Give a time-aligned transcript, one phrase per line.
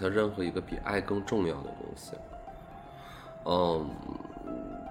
[0.00, 2.12] 法想象任何一个比爱更重要的东西。
[3.44, 3.86] 嗯，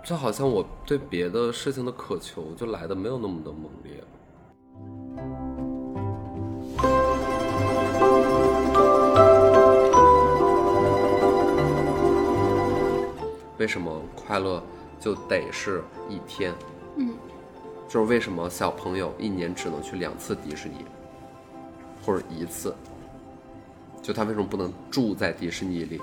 [0.04, 4.04] 就好像我对别的事情的渴求就来的没有那么的猛烈。
[13.58, 14.62] 为什么快乐
[15.00, 16.54] 就得是一天？
[16.98, 17.14] 嗯，
[17.88, 20.86] 就是为什么小朋友一年只能去两次迪士尼，
[22.06, 22.74] 或者一次？
[24.10, 26.02] 就他为什么不能住在迪士尼里？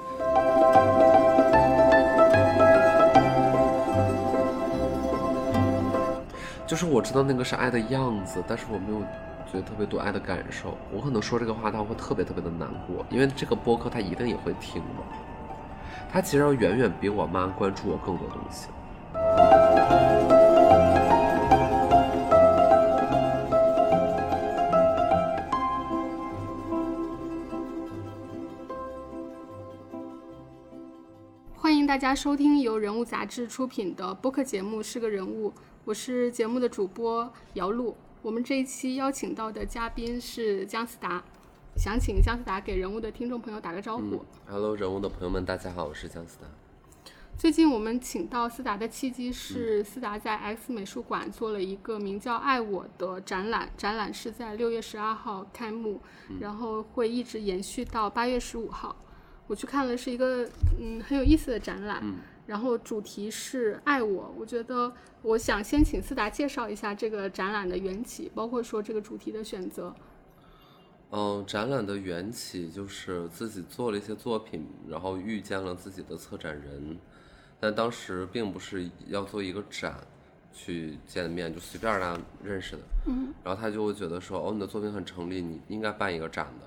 [6.64, 9.00] 就是我知道那个是爱的样子，但是我没有
[9.50, 10.78] 觉得特别多爱的感受。
[10.92, 15.02] 我可能说这个话他会特别特别的难过，因为这个播客他一定也会听的。
[16.08, 18.68] 他其实要远远比我妈关注我更多东西。
[31.96, 35.50] 大家收听由人物杂志出品的播客节目《是个人物》，
[35.86, 37.96] 我是节目的主播姚璐。
[38.20, 41.24] 我们这一期邀请到的嘉宾是姜思达，
[41.74, 44.02] 想请姜思达给人物的听众朋友打个招呼。
[44.02, 46.46] 嗯，Hello，人物的朋友们，大家好，我是姜思达。
[47.38, 56.02] 最近我们请到思达的契机是思达在 X 美术馆做了一个名叫《爱我》的展览，展览是在六月十二号开幕，
[56.40, 58.94] 然后会一直延续到八月十五号。
[59.46, 62.02] 我去看了，是一个嗯很有意思的展览，
[62.46, 64.34] 然后主题是爱我。
[64.36, 69.94] 我觉得我想先请思达介绍一下这个展览的缘起，包括说这个主题的选择。
[71.10, 76.98] 嗯，展览的缘起就是自己做了一些作品，然后遇见了自己的策展人，
[77.60, 79.96] 但当时并不是要做一个展
[80.52, 82.82] 去见面，就随便大家认识的。
[83.06, 86.66] 嗯，然后他就会觉得说，哦，你的作品很成立，你应该办一个展的。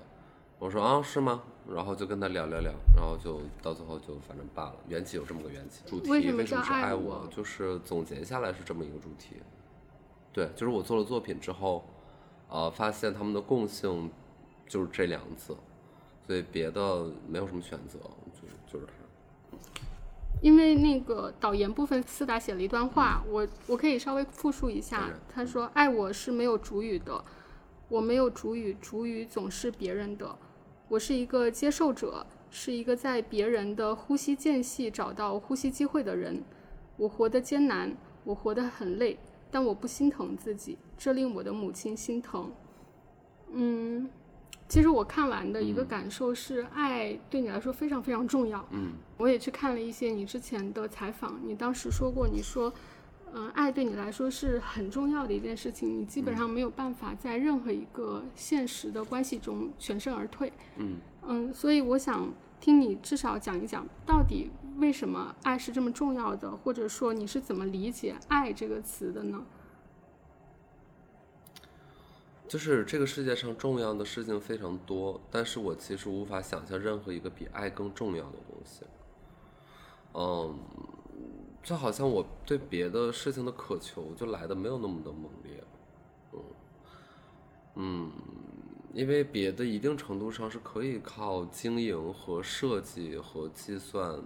[0.58, 1.42] 我说啊，是吗？
[1.72, 4.76] 然后就跟他聊聊聊，然后就到最后就反正罢了。
[4.88, 7.28] 缘起有这么个缘起，主题为什么是叫爱我？
[7.30, 9.36] 就是总结下来是这么一个主题。
[10.32, 11.84] 对，就是我做了作品之后，
[12.48, 14.10] 呃，发现他们的共性
[14.66, 15.56] 就是这两字，
[16.26, 17.98] 所以别的没有什么选择，
[18.32, 18.92] 就是就是他。
[20.40, 25.10] 因为那个导言部分，思达写了一段话，我我可以稍微复述一下。
[25.32, 27.22] 他说：“爱我是没有主语的，
[27.88, 30.36] 我没有主语，主语总是别人的。
[30.90, 36.42] 我是一个接受者，是一个在别人的呼吸间隙找到呼吸机会的人。
[36.96, 39.16] 我活得艰难，我活得很累，
[39.52, 42.50] 但我不心疼自己，这令我的母亲心疼。”
[43.54, 44.10] 嗯，
[44.68, 48.66] 其实我看完的一个感受是，爱对你来说非常非常重要。
[48.72, 52.72] 嗯我也去看了一些你之前的采访，你当时说过，你说，
[53.32, 60.52] 嗯、爱对你来说是很重要的一件事情，你基本上没有办法在任何一个现实的关系中全身而退。
[60.76, 69.44] 嗯嗯，所以我想听你至少讲一讲，到底为什么爱是这么重要的，或者说你是怎么理解“爱”这个词的呢？
[72.48, 78.82] 就是这个世界上重要的事情非常多，但是我其实无法想象任何一个比爱更重要的东西。
[80.14, 80.58] 嗯，
[81.62, 85.62] 就好像我对别的事情的渴求就来的没有那么的猛烈。
[86.32, 86.40] 嗯
[87.76, 88.12] 嗯，
[88.92, 94.20] 因为别的一定程度上是可以靠经营和设计和计算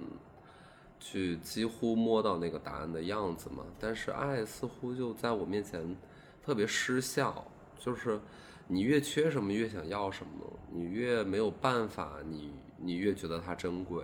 [0.99, 5.97] 去几乎摸到那个答案的样子嘛，但是爱似乎就在我面前
[6.43, 7.45] 特别失效。
[7.79, 8.19] 就是
[8.67, 14.03] 你越缺什么，越想要什么；你越没有办法，你你越觉得它珍贵。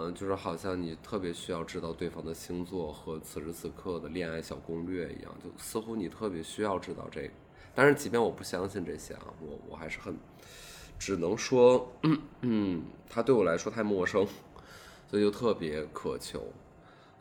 [0.00, 7.30] 嗯，就是好像你特别需要知道对方的星座和此时此刻的恋爱小攻略一样，就似乎你特别需要知道这个。
[7.74, 10.16] 但是，即便我不相信这些啊，我我还是很，
[11.00, 14.24] 只能说，嗯嗯，它对我来说太陌生，
[15.08, 16.44] 所以就特别渴求。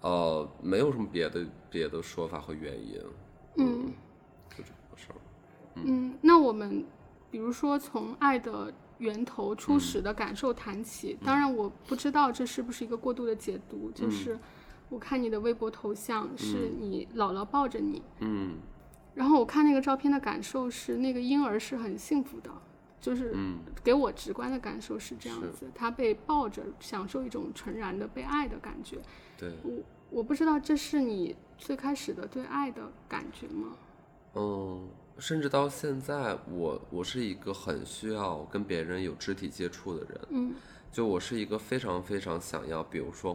[0.01, 3.01] 呃，没有什么别的别的说法和原因。
[3.55, 3.91] 嗯
[4.55, 5.15] 就这个事儿。
[5.73, 6.85] 嗯，那我们
[7.31, 14.37] 比如说从爱的源头初始的感受谈起，当然我不知道这是不是一个过度的解读，就是
[14.89, 18.57] 我看你的微博头像是你姥姥抱着你，嗯。
[19.13, 22.51] 然后我看那个照片的感受是那个婴儿是很幸福的，
[23.01, 23.59] 就是嗯。
[23.83, 28.97] 给我直观的感受是这样是子，他被抱着，享受一种纯然的被爱的感觉。
[29.37, 29.71] 对，我
[30.09, 33.69] 我不知道这是你最开始的对爱的感觉吗？
[34.35, 34.87] 嗯，
[35.19, 40.21] 甚至到现在，我我是一个很需要跟别人有肢体接触的人。
[40.29, 40.55] 嗯
[40.89, 43.33] 就我是一个非常非常想要，比如说，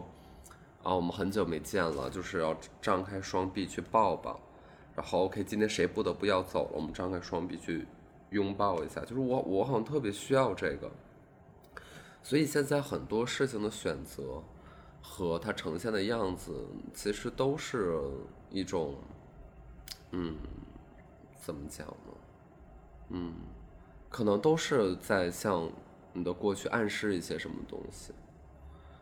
[0.81, 4.39] 啊，我们很久没见了，就是要张开双臂去抱抱，
[4.95, 7.85] 然后 OK，今天谁不得不要走了，我们张开双臂去
[8.31, 10.91] 拥抱一下，就是我我好像特别需要这个，
[12.21, 14.43] 所以现在很多事情的选择
[15.01, 18.01] 和它呈现的样子，其实都是
[18.49, 18.95] 一种，
[20.11, 20.35] 嗯，
[21.43, 22.13] 怎么讲呢？
[23.09, 23.33] 嗯，
[24.09, 25.69] 可能都是在向
[26.13, 28.13] 你的过去暗示一些什么东西，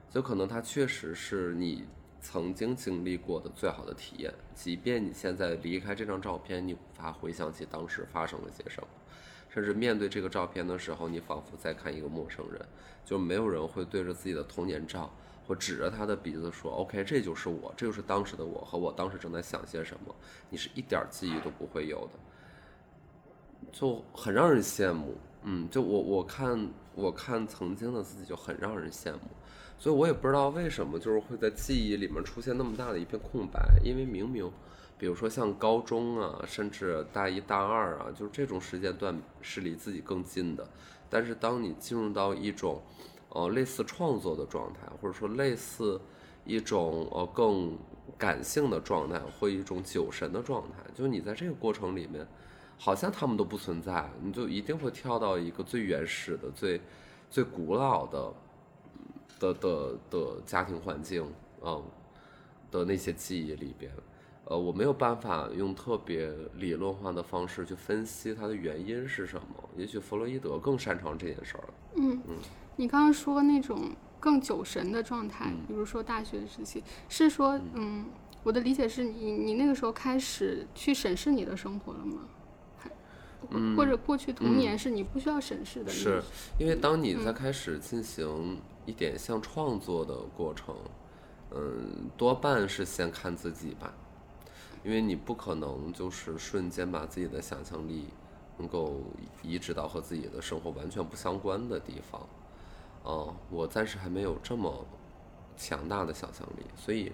[0.09, 1.85] 就可能它确实是你
[2.19, 8.87] 曾经经历过的最好的体验，即便你现在离开这张照片，你无法回想起当时发生了些什么。
[9.47, 12.65] 甚至面对这个照片的时候，你仿佛在看一个陌生人，
[13.05, 15.13] 就没有人会对着自己的童年照，
[15.45, 20.15] 或指着他的鼻子说：“OK，这就是我，这就是当时的我和我当时正在想些什么。”
[20.49, 22.19] 你是一点记忆都不会有的，
[23.71, 25.15] 就很让人羡慕。
[25.43, 29.19] 嗯，就我我看我看曾经的自己就很让人羡慕，
[29.77, 34.51] 所以我也不知道为什么就是会在记忆里面出现那么大的一片空白，因为明明。
[34.97, 40.63] 比如说像高中啊，甚至大一大二啊，就是这种时间段是离自己更近的。
[41.09, 42.79] 但是当你进入到一种，
[43.29, 45.99] 呃，类似创作的状态，或者说类似
[46.45, 47.75] 一种呃更
[48.15, 52.27] 感性的状态，或一种酒神的状态，就你在这个过程里面，
[52.83, 56.81] 好像他们都不存在，你就一定会跳到一个最原始的、最
[57.29, 58.33] 最古老的
[59.39, 61.23] 的的的家庭环境，
[61.61, 61.83] 嗯，
[62.71, 63.91] 的那些记忆里边。
[64.45, 69.69] 呃，我没有办法用特别理论化的方式去分析它的原因是什么。
[69.77, 71.63] 也许弗洛伊德更擅长这件事儿。
[71.93, 72.35] 嗯嗯，
[72.77, 78.05] 你刚刚说那种更酒神的状态，比如说大学时期，是说，嗯，
[78.41, 82.21] 我的理解是你你那个时候开始去审视你的生活了吗？
[83.49, 85.91] 还或者过去童年是你不需要审视的？
[85.91, 86.21] 是
[86.57, 90.75] 因为当你在开始进行一点像创作的过程，
[91.51, 93.93] 嗯，多半是先看自己吧。
[94.83, 98.05] 因为你不可能就是瞬间把自己的想象力
[98.57, 98.99] 能够
[99.43, 102.27] 移植到和自己的生活完全不相关的地方，
[103.05, 104.83] 嗯，我暂时还没有这么
[105.55, 107.11] 强大的想象力，所以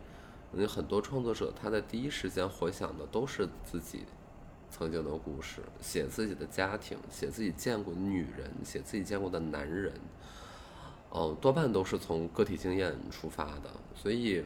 [0.54, 4.06] 有很多创作者他在第一时间回想的都是自己
[4.70, 9.94] 曾经的故事，写自己的家庭，写自己见过的女人，写自己见过的男人，
[11.14, 14.44] 嗯，多半都是从个体经验出发的，所以。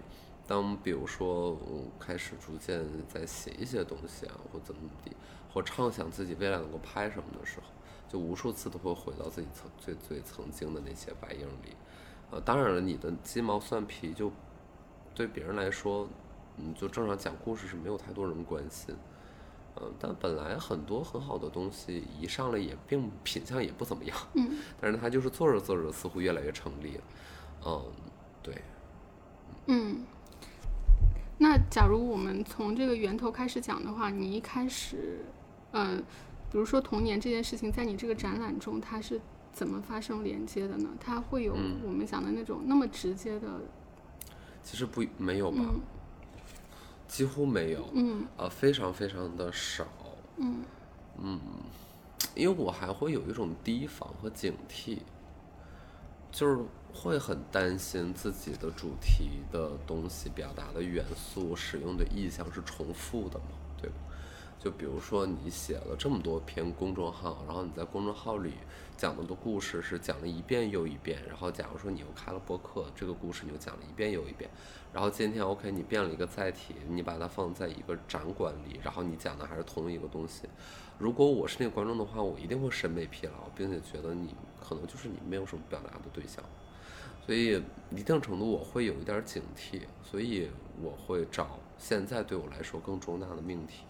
[0.47, 5.12] 当比如说，我开始逐渐在写一些东西啊，或怎么怎么地，
[5.53, 7.68] 或畅想自己未来能够拍什么的时候，
[8.09, 11.73] 就无数次都会回到自己曾最最曾经的那些白影里。
[12.31, 14.29] 呃，当然了，你的鸡毛蒜皮就
[15.15, 16.09] 对别人来说，
[16.57, 18.94] 嗯，就正常讲故事是没有太多人关心。
[19.75, 24.18] 嗯，但本来很多很好的东西一上来也并品相也不怎么样。
[24.33, 24.57] 嗯。
[24.79, 27.03] 但是它就是做着做着似乎越来越成立了。
[27.65, 27.83] 嗯，
[28.44, 28.62] 对。
[29.68, 30.03] 嗯。
[31.38, 35.25] 那假如我们从这个源头开始讲的话，你一开始，
[35.71, 35.97] 嗯，
[36.51, 39.19] 比如说童年这件事情，在你这个展览中，它是
[39.51, 40.89] 怎么发生连接的呢？
[41.00, 43.47] 它会有我们讲的那种那么直接的？
[44.62, 45.63] 其实不没有吧，
[47.11, 49.85] 几乎没有，嗯，呃，非常非常的少，
[50.37, 50.63] 嗯
[51.21, 51.39] 嗯，
[52.33, 54.99] 因为我还会有一种提防和警惕，
[56.31, 56.63] 就是。
[56.94, 63.45] 会很担心自己的主题的东西表达的元素使用的意象是重复的嘛？
[63.81, 63.95] 对吧？
[64.59, 68.56] 就比如说你写了这么多篇公众号，然后你在公众号里
[68.97, 74.49] 讲的的故事是讲了一遍又一遍，然后假如说你又开了播客，这个故事你又讲了一遍又一遍，
[74.94, 80.50] 然后今天 OK 你变了一个载体，你把它放在一个展馆里，然后你讲的还是同一个东西。
[81.00, 86.44] 如果我是那个观众的话，我一定会审美疲劳，并且觉得你可能就是你没有什么表达的对象。
[87.26, 90.50] 所以一定程度我会有一点警惕，所以
[90.81, 93.86] 我会找现在对我来说更重大的命题，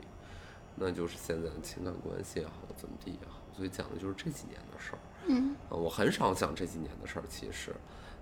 [0.75, 4.99] 那就是现在的情感关系也好，怎么地也好，所以讲的就是这几年的事儿。
[5.27, 7.73] 嗯，我很少讲这几年的事儿，其实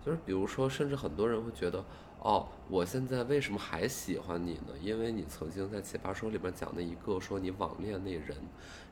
[0.06, 1.84] 就是比如说，甚至很多人会觉得。
[2.22, 4.74] 哦，我现在为什么还喜欢你呢？
[4.82, 8.36] 因为你曾经在《奇葩说》里边讲的一个说你网恋那人，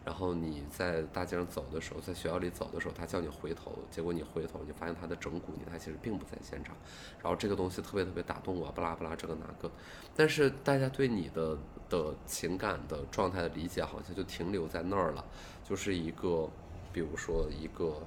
[0.06, 6.74] 然后你在大街上走的时候，在学校里走的时候，他叫你回头，结果你回头，你发现他的整蛊你，他其实并不在现场。
[7.22, 9.70] 然后这个东西特别特别打动我，巴拉巴拉这个那个。
[10.16, 11.58] 但是大家对你的
[11.90, 15.26] 的情感的状态的理解，好像就停留在那儿了，
[15.68, 16.50] 就是一个，
[16.94, 18.02] 比如说一个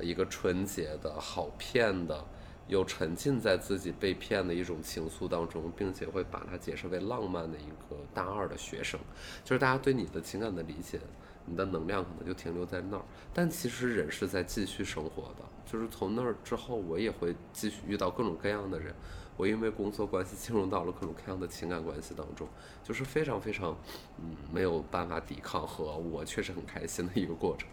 [0.00, 2.22] 一个纯洁的好骗的。
[2.68, 8.98] 又沉浸在自己被骗的一种情愫当中，并且会把它解释为浪漫的一个大二的学生，
[9.44, 11.00] 就是大家对你的情感的理解，
[11.44, 13.02] 你的能量可能就停留在那儿。
[13.32, 18.94] 但其实人是在继续生活的，就是从那儿之后，我也会继续遇到各种各样的人。
[19.38, 22.48] 我因为工作关系进入到了各种各样的情感关系当中，
[22.82, 23.76] 就是非常非常，
[24.18, 27.68] 嗯，没有办法抵抗和我确实很开心的一个过程，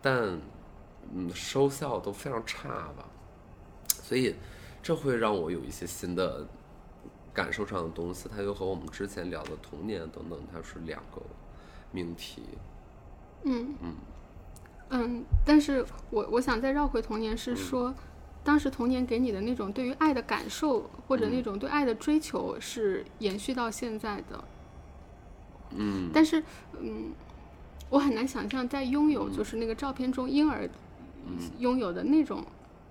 [0.00, 0.38] 但，
[1.12, 3.08] 嗯，收效都非常差吧。
[4.10, 4.34] 所以
[4.82, 6.44] 这会让我有一些新的
[7.32, 11.22] 感受上的东西，它又和我们之前聊的童年等等，它是两个
[11.92, 12.42] 命题。
[13.44, 13.94] 嗯嗯
[14.88, 17.94] 嗯，但是我我想再绕回童年，是说。
[18.42, 24.44] 当时童年给你的那种对于爱的感受，或者那种对爱的追求，是延续到现在的。
[25.76, 26.10] 嗯。
[26.12, 26.42] 但是，
[26.80, 27.12] 嗯，
[27.90, 30.68] 我很难想象在拥有就是那个照片中婴儿
[31.58, 32.42] 拥有的那种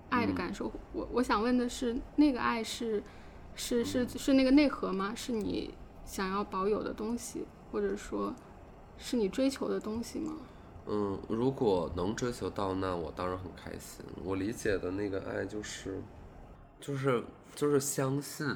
[0.10, 0.72] 爱的感受。
[0.94, 3.04] 我我想问的是，那个爱是
[3.56, 5.14] 是是是那个内核吗？
[5.16, 5.74] 是你
[6.06, 8.34] 想要保有的东西，或者说，
[8.98, 10.38] 是你追求的东西吗？
[10.88, 14.04] 嗯，如果能追求到，那我当然很开心。
[14.24, 16.02] 我理解的那个爱就是，
[16.80, 17.24] 就是
[17.54, 18.48] 就是相信，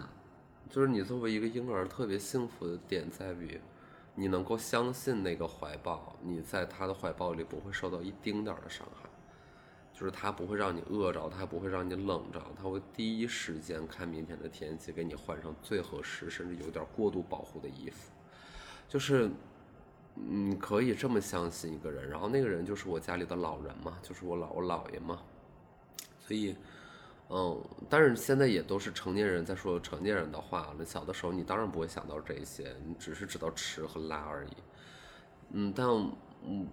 [0.69, 3.61] 就是你作为一个婴儿特别幸福的点在于，
[4.15, 9.02] 你能够相信那个怀抱，你在他的怀抱里不会受到一丁点儿的伤害，
[10.03, 18.11] 就是他不会让你饿着，他不会让你冷着，他会第一时间看明天的天气，给你换上最合适甚至有点过度保护的衣服，
[18.89, 19.31] 就是。
[20.15, 25.19] 嗯，可以这么相信一个人，然后那个人就是我家里的老人嘛，就是我老我姥爷嘛，
[26.19, 26.55] 所以，
[27.29, 30.85] 嗯，但是现在也都是成年人在说成年人的话了。
[30.85, 34.51] 小的时候你当然不会想到这些，你只是知道吃和拉而已。
[35.53, 35.87] 嗯，但
[36.45, 36.67] 嗯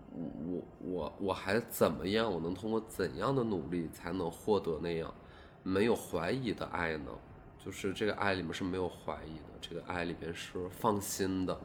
[0.46, 2.32] 我我我还怎么样？
[2.32, 5.14] 我能通过怎样的努力才能获得那样
[5.62, 7.10] 没有怀疑的爱呢？
[7.58, 11.60] 就是这个爱里面是没有怀疑的，这个爱里面是放心的，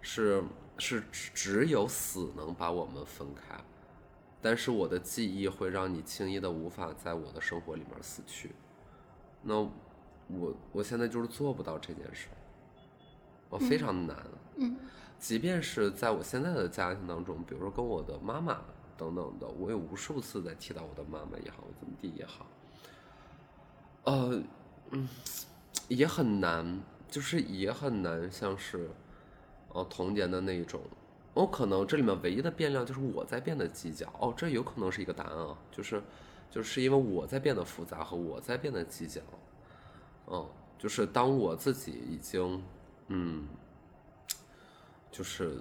[0.00, 0.42] 是。
[0.76, 3.54] 是只有死能把我们分开，
[4.42, 8.50] 但是我的记忆会让你轻易的无法在我的生活里面死去。
[9.40, 9.60] 那
[10.26, 12.26] 我我现在就是做不到这件事，
[13.48, 14.16] 我非常难。
[14.56, 14.76] 嗯，
[15.24, 18.60] 即便是在我现在的家庭当中，比如说跟我的妈妈
[18.94, 22.46] 等等的，我有无数次在提到我的妈妈也好，怎么地也好，
[24.02, 24.42] 呃，
[24.90, 25.08] 嗯，
[25.88, 26.78] 也很难，
[27.08, 28.90] 就是也很难，像是。
[29.70, 30.82] 哦，童年的那一种，
[31.32, 34.06] 哦，可能这里面唯一的变量就是我在变得计较。
[34.20, 36.02] 哦，这有可能是一个答案啊，就是，
[36.50, 39.22] 就是因为我在变得复杂和我在变得计较。
[40.26, 40.46] 嗯，
[40.78, 42.62] 就是当我自己已经，
[43.08, 43.48] 嗯，
[45.14, 45.60] 就是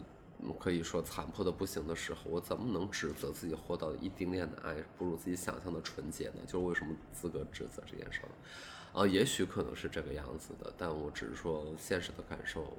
[0.59, 6.39] 可以说残破的不行的时候，我怎么能指责自己获到一丁点的爱不如自己想象的纯洁呢？
[6.47, 8.99] 就是为什么资格指责这件事儿？
[8.99, 12.77] 啊，也许可能是这个样子的，但我只是说现实的感受。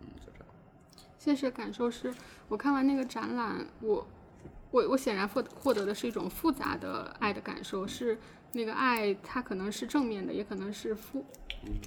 [0.00, 0.46] 嗯，就这样
[1.18, 2.14] 现实感受是，
[2.48, 4.06] 我看完那个展览，我，
[4.70, 8.18] 我我显然获获得的是一种复杂的爱的感受，是
[8.52, 11.24] 那个爱，它可能是正面的，也可能是复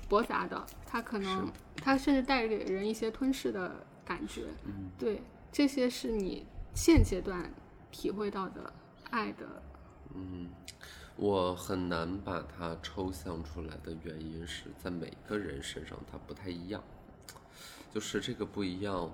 [0.10, 4.46] 驳杂的，它可能它甚至带给人一些吞噬的感觉。
[4.64, 5.22] 嗯，对，
[5.52, 7.52] 这些是你现阶段
[7.92, 8.74] 体会到的
[9.10, 9.46] 爱的。
[10.16, 10.50] 嗯，
[11.18, 16.82] 我很难把它抽象出来的原因是在每个人身上它不太一样，
[17.94, 19.12] 就是这个不一样。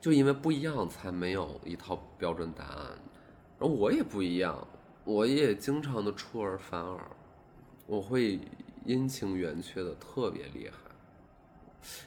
[0.00, 2.98] 就因为不一样，才没有一套标准答案。
[3.58, 4.66] 而我也不一样，
[5.04, 7.10] 我也经常的出尔反尔，
[7.86, 8.38] 我会
[8.84, 10.76] 阴晴圆缺的特别厉害。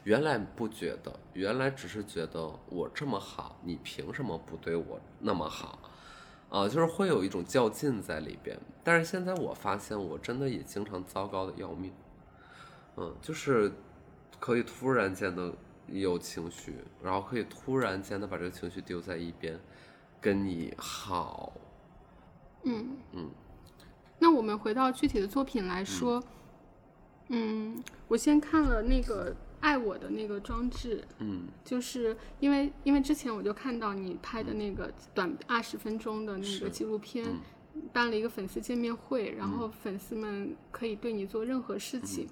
[0.03, 5.79] 原来不觉得，原来只是觉得我这么好，你凭什么不对我那么好？
[6.50, 8.57] 啊，就是会有一种较劲在里边。
[8.84, 11.91] 但是现在我发现，我真的也经常糟糕的要命。
[12.96, 13.72] 嗯，就是
[14.39, 15.53] 可以突然间的。
[15.89, 19.57] 有情绪，然后可以突然间的把这个情绪丢在一边，
[20.19, 21.53] 跟你好。
[22.63, 23.31] 嗯嗯。
[24.19, 26.22] 那我们回到具体的作品来说，
[27.29, 37.26] 嗯，我先看了那个爱我的那个装置，嗯，就是因为因为之前我就看到你拍的那个短二十分钟的那个纪录片，
[37.92, 42.28] 办了一个粉丝见面会，然后粉丝们可以对你做任何事情。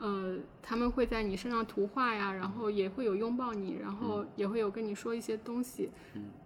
[0.00, 5.90] 呃，他们会在你身上涂画呀，然后也会有拥抱你，然后也会有跟你说一些东西。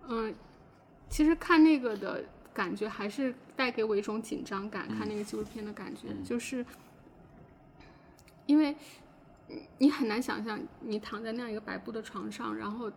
[0.09, 0.35] 嗯，
[1.11, 2.25] 其实看那个的
[2.55, 6.65] 感觉还是带给我一种紧张感，看那个纪录片的感觉，就是
[8.47, 8.75] 因为
[9.79, 12.91] 你很难想象你躺在那样一个白布的床上，然后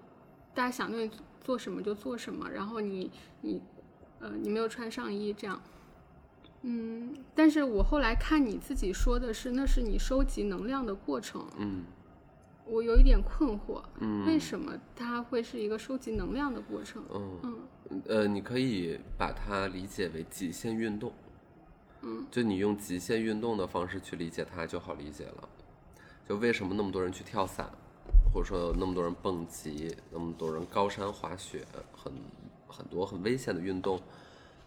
[0.53, 3.61] 大家想对你做什么就做什么，然后你你
[4.19, 5.61] 呃你没有穿上衣这样。
[6.67, 11.45] 嗯，但是我后来看你自己说的是，那是你收集能量的过程。
[11.57, 11.83] 嗯，
[12.65, 13.83] 我有一点困惑。
[13.99, 17.03] 嗯，为什么它会是一个收集能量的过程？
[17.13, 21.13] 嗯嗯，呃，你可以把它理解为极限运动。
[22.01, 25.49] 嗯，就你用极限运动的方式去理解它就好理解了。
[26.27, 27.69] 就为什么那么多人去跳伞，
[28.33, 31.65] 或者说那么多人蹦极，那么多人高山滑雪，
[31.95, 32.11] 很
[32.67, 33.99] 很多很危险的运动。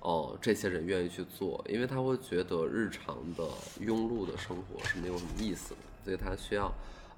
[0.00, 3.44] 哦、这些人愿意去做，因为他会觉得日常的
[3.80, 6.72] 庸碌的生活是没有什么意思的，所以他需要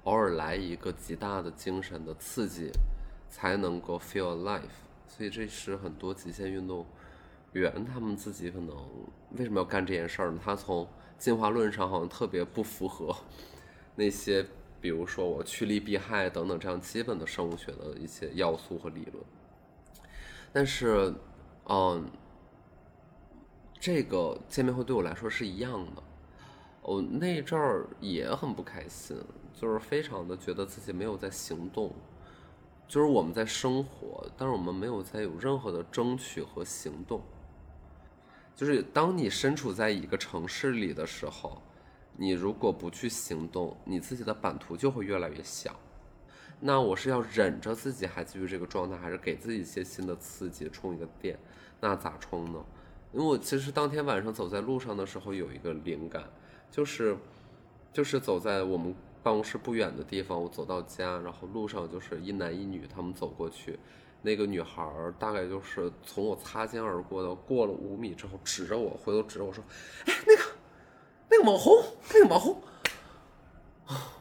[0.05, 2.71] 偶尔来一个极大的精神的刺激，
[3.29, 4.61] 才能够 feel alive。
[5.07, 6.83] 所以这是很多极限运动
[7.53, 8.75] 员他们自己可能
[9.37, 10.39] 为什么要干这件事儿呢？
[10.43, 10.87] 他从
[11.19, 13.15] 进化论上好像特别不符合
[14.01, 14.43] 那些，
[14.81, 19.23] 比如说我趋利避害等等这样基本的生物学的一些要素和理论。
[20.51, 21.13] 但是，
[21.69, 22.09] 嗯，
[23.79, 26.01] 这个见面会对我来说是一样的。
[26.81, 29.15] 我那阵儿也很不开心，
[29.53, 31.93] 就是非常的觉得自己没有在行动，
[32.87, 37.21] 就是我们在生活，但是我们没有在有任何的争取和行动。
[38.55, 41.61] 就是当你身处在一个城市里的时候，
[42.17, 45.75] 你如果不去行动，你自己的版图就会越来越小。
[46.59, 51.39] 那我是要忍着自己还继续这个状态，还是给自己一些新的刺激，充一个电？
[51.79, 52.63] 那咋充呢？
[53.11, 56.23] 因为我其实当天晚上走在路上的时候有一个灵感，
[56.69, 57.17] 就是
[57.91, 63.79] 就是走在我们办公室不远的地方，我走到家，然后路上就是一男一女，他们走过去，
[64.21, 64.87] 那个女孩
[65.17, 69.63] 大概就是从我擦肩而过的，过了五米之后，指着我，回头指着我说
[70.05, 70.43] ：“哎，那个
[71.31, 71.83] 那个网红，
[72.13, 72.61] 那个网红。”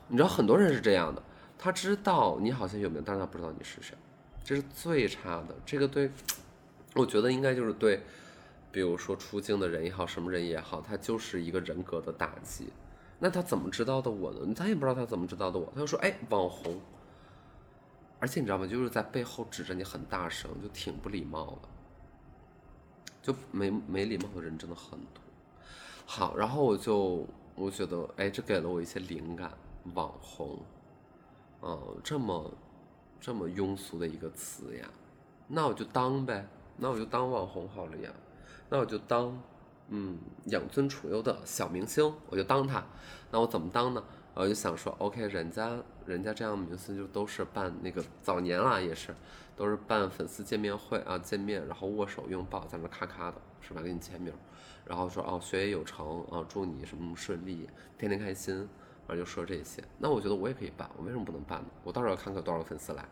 [0.08, 1.22] 你知道很多人是这样的，
[1.58, 3.94] 他知道你好像有名，但是他不知道你是谁，
[4.42, 5.54] 这是最差的。
[5.64, 6.10] 这个对，
[6.94, 8.02] 我觉得应该就是对，
[8.72, 12.72] 比如说出镜的人也好，什么人也好，他就是一个人格的打击。
[13.20, 14.54] 那他怎么知道的我呢？
[14.54, 16.80] 他也不知道他怎么知道的我，他就说：“哎，网红。”
[18.18, 18.66] 而且你知道吗？
[18.66, 21.68] 就是在背后指着你很大声，就挺不礼貌的。
[23.22, 25.22] 就没没礼貌的人真的很多。
[26.12, 29.48] 好，然后我就我觉得，哎，这给了我一些灵感。
[29.94, 30.58] 网红，
[31.62, 32.52] 嗯，这么
[33.20, 34.90] 这么庸俗的一个词呀，
[35.46, 36.44] 那我就当呗，
[36.76, 38.10] 那我就当网红好了呀，
[38.68, 39.40] 那我就当，
[39.90, 42.84] 嗯，养尊处优的小明星，我就当他。
[43.30, 44.02] 那我怎么当呢？
[44.34, 49.14] 我就想说，OK，人家人家这样的明星就都是办那个早年啊，也是
[49.54, 53.80] 都是办粉丝见面会啊，见面然后握手拥抱，在那咔咔的，是吧？
[53.82, 54.32] 给你签名，
[54.84, 57.68] 然后说哦，学业有成啊，祝你什么顺利，
[57.98, 58.68] 天天开心。
[59.06, 61.66] 然后就说这些，那我觉得我也可以办，我为什么不能办呢？
[61.82, 63.04] 我到时候要看看多少粉丝来，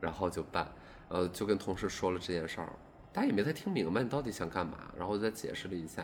[0.00, 0.70] 然后就办，
[1.08, 2.72] 呃，就跟同事说了这件事儿，
[3.12, 6.02] 大家也没太听明白你到底想干嘛，然后我再解释了一下，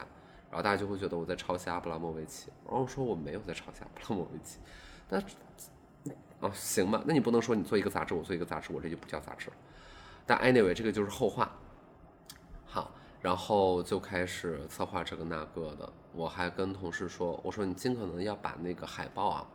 [0.50, 4.58] 然后大家就会觉得我在抄袭阿布拉莫维奇，然后我说我没有在抄袭阿布拉莫维奇，
[5.08, 5.22] 但
[6.40, 9.56] 哦行吧，那你不能说你做一个杂志，我做一个杂志，我这就不叫杂志了，
[10.26, 11.56] 但 anyway 这个就是后话，
[13.24, 19.48] 然后就开始策划这个那个的，我还跟同事说，我说你尽可能要把那个海报啊，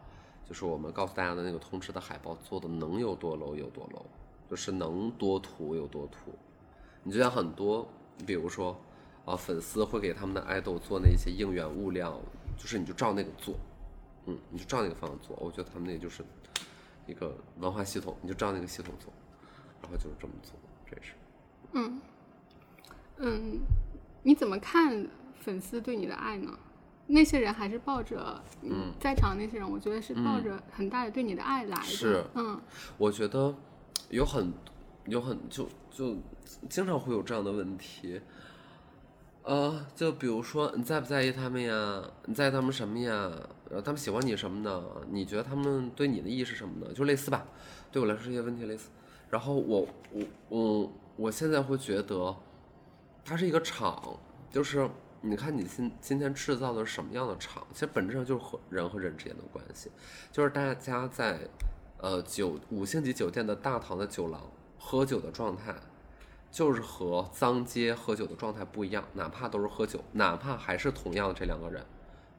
[0.43, 4.01] 就是我们告诉大家的那个通知的海报做的能有多 low 有多 low，
[4.49, 6.33] 就是能多土有多土。
[7.03, 7.87] 你就像很多，
[8.25, 8.75] 比如说
[9.23, 12.19] 啊，粉丝会给他们的爱豆做那些应援物料，
[12.57, 13.53] 就是你就照那个做，
[14.25, 15.37] 嗯，你就照那个方向做。
[15.39, 16.25] 我觉得他们那就是
[17.05, 19.13] 一个文化系统，你就照那个系统做，
[19.79, 20.53] 然后就是这么做，
[20.89, 21.13] 这是。
[21.73, 22.01] 嗯。
[23.19, 23.61] 嗯，
[24.23, 26.57] 你怎么看粉丝对你的爱呢？
[27.11, 31.83] 那些人还是抱着，嗯，在场那些人，我觉得是抱着很大的对你的爱来的。
[31.83, 32.59] 是，嗯，
[32.97, 33.53] 我觉得
[34.09, 34.53] 有很
[35.05, 36.15] 有很就就
[36.69, 38.21] 经常会有这样的问题，
[39.41, 42.03] 呃，就比如说你在不在意他们呀？
[42.25, 43.31] 你在意他们什么呀？
[43.71, 44.83] 呃，他们喜欢你什么呢？
[45.09, 46.93] 你觉得他们对你的意义是什么呢？
[46.93, 47.43] 就类似吧，
[47.91, 48.91] 对我来说这些问题类似。
[49.31, 52.35] 然后我我嗯我现在会觉得。
[53.29, 54.17] 它是一个场，
[54.49, 54.89] 就是
[55.21, 57.61] 你看你今今天制造的是什么样的场？
[57.71, 59.91] 其实本质上就是和人和人之间的关系，
[60.31, 61.47] 就是大家在
[61.99, 64.41] 呃酒五星级酒店的大堂的酒廊
[64.79, 65.75] 喝酒的状态，
[66.49, 69.05] 就是和脏街喝酒的状态不一样。
[69.13, 71.85] 哪怕都是喝酒，哪怕还是同样的这两个人，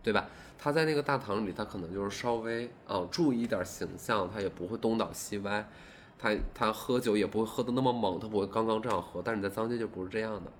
[0.02, 0.26] 对吧？
[0.58, 5.68] 他在那个大堂里，他可能就是稍微啊注意一点形象，他也不会东倒西歪，
[6.18, 9.22] 他他喝酒也不会喝的那么猛，他不会刚刚这样喝。
[9.22, 10.50] 但是你在脏街就不是这样的。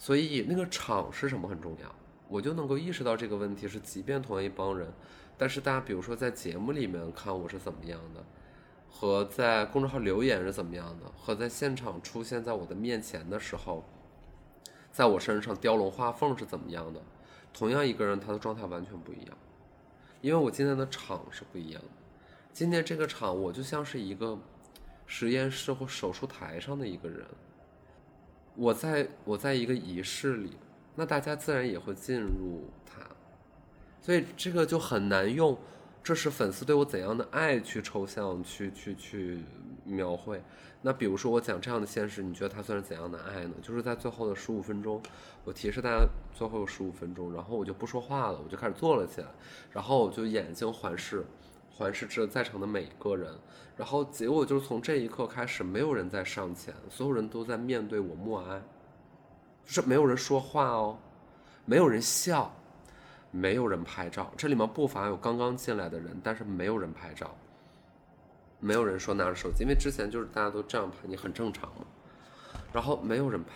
[0.00, 1.94] 所以那个场是什么很重要，
[2.26, 4.90] 我就能够意识到这个问题是，即便同样一帮人，
[5.36, 8.24] 但是大家比如说在节目里面看我是怎么样的，
[8.88, 13.84] 和在公众号留言是怎么样的，和在现场出现在我的面前的时候，
[14.90, 17.02] 在我身上雕龙画凤是怎么样的，
[17.52, 19.36] 同样一个人他的状态完全不一样，
[20.22, 21.88] 因为我今天的场是不一样的，
[22.54, 24.38] 今天这个场我就像是一个
[25.04, 27.26] 实验室或手术台上的一个人。
[28.60, 30.50] 我在我在一个仪式里，
[30.94, 33.00] 那大家自然也会进入它，
[34.02, 35.56] 所以这个就很难用，
[36.04, 39.38] 这是粉丝对我怎样的爱去抽象去去去
[39.84, 40.42] 描绘。
[40.82, 43.54] 那比如说我讲这样的现实，你觉得它算是怎样的爱呢？
[43.62, 45.00] 就是在最后的十五分钟，
[45.42, 49.26] 我提示大家最后十五分钟，然后我就不说话了，我就开始坐了起来，
[49.70, 51.24] 然后我就眼睛环视，
[51.80, 53.34] 环视着在场的每一个人，
[53.74, 58.62] 然后结果就是从这一刻开始，没有人在上前，所有人都在面对我默哀，
[59.64, 60.98] 就是没有人说话哦，
[61.64, 62.54] 没有人笑，
[63.30, 67.34] 没有人拍照，这里面不乏有刚刚进来的人，但是没有人拍照。
[68.58, 71.86] 没有人说拿着手机，因为之前就是大家都这样拍，你很正常嘛。
[72.74, 73.52] 然后没有人拍，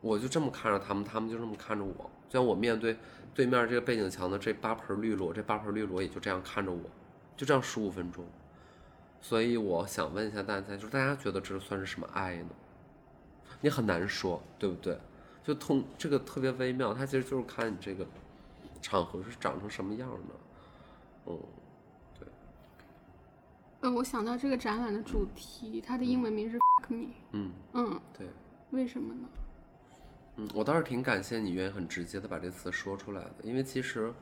[0.00, 2.10] 我就这么看着他们，他们就这么看着我。
[2.28, 2.96] 就像我面对
[3.32, 6.80] 对面这个背景墙的这八盆绿萝，这八盆绿萝也就这样看着我，
[7.42, 8.24] 就这样十五分钟。
[9.20, 12.50] 所以我想问一下大家，就是大家觉得这算是什么爱呢？
[13.60, 14.96] 你很难说，对不对？
[15.42, 18.06] 就通这个特别微妙，它其实就是看你这个
[18.80, 20.34] 场合是长成什么样的，
[21.26, 21.38] 嗯。
[23.80, 27.08] 嗯，我想到这个展览的主题，它的英文名是 “fuck me”。
[27.32, 28.28] 嗯嗯，对，
[28.70, 29.28] 为什么呢？
[30.36, 34.14] 嗯，我倒是挺感谢你愿意很直接的把这词说出来的，因为其实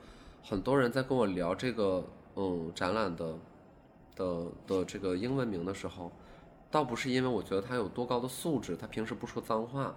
[0.43, 2.07] 很多人在跟我聊这个
[2.37, 3.35] 嗯展览的
[4.15, 6.11] 的的这个英文名的时候，
[6.71, 9.95] 倒不是因为我觉得他有多高的素质，他平时不说脏话，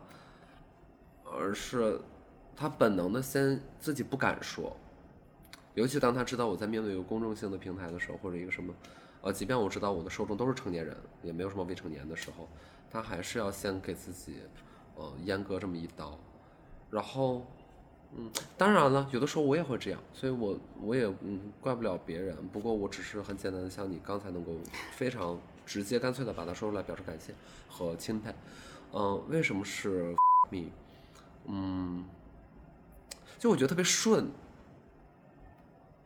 [1.23, 1.99] 而是
[2.55, 4.75] 他本能的先自己不敢说，
[5.75, 8.73] 尤其当他知道我在面对一个公众性的平台的时候，或者一个什么。
[9.21, 12.45] 呃，即便我知道我的受众都是成年人，也没有什么未成年的时候，
[12.91, 14.41] 他还是要先给自己，
[14.95, 16.19] 呃，阉割这么一刀。
[16.91, 17.45] 然后，
[18.15, 22.35] 嗯，当然了，有的时候我也会这样，所以我我也嗯怪不了别人。
[22.51, 24.51] 不过我只是很简单的像你刚才能够
[24.91, 27.33] 非常直接干脆的把它说出来，表示感谢
[27.67, 28.33] 和钦佩。
[28.93, 30.15] 嗯，为什么是
[30.49, 30.65] me？
[31.45, 32.05] 嗯，
[33.39, 34.29] 就我觉得特别顺，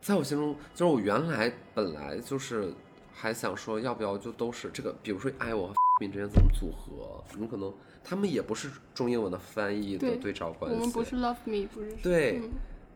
[0.00, 2.74] 在我心中，就是我原来本来就是。
[3.20, 7.22] 还想说要不要就都是这个，比如说爱我和命之间怎么组合？
[7.36, 7.72] 你可能
[8.04, 10.76] 他们也不是中英文的翻译的对照关系。
[10.76, 11.92] 我们不是 love me，不是。
[12.02, 12.40] 对，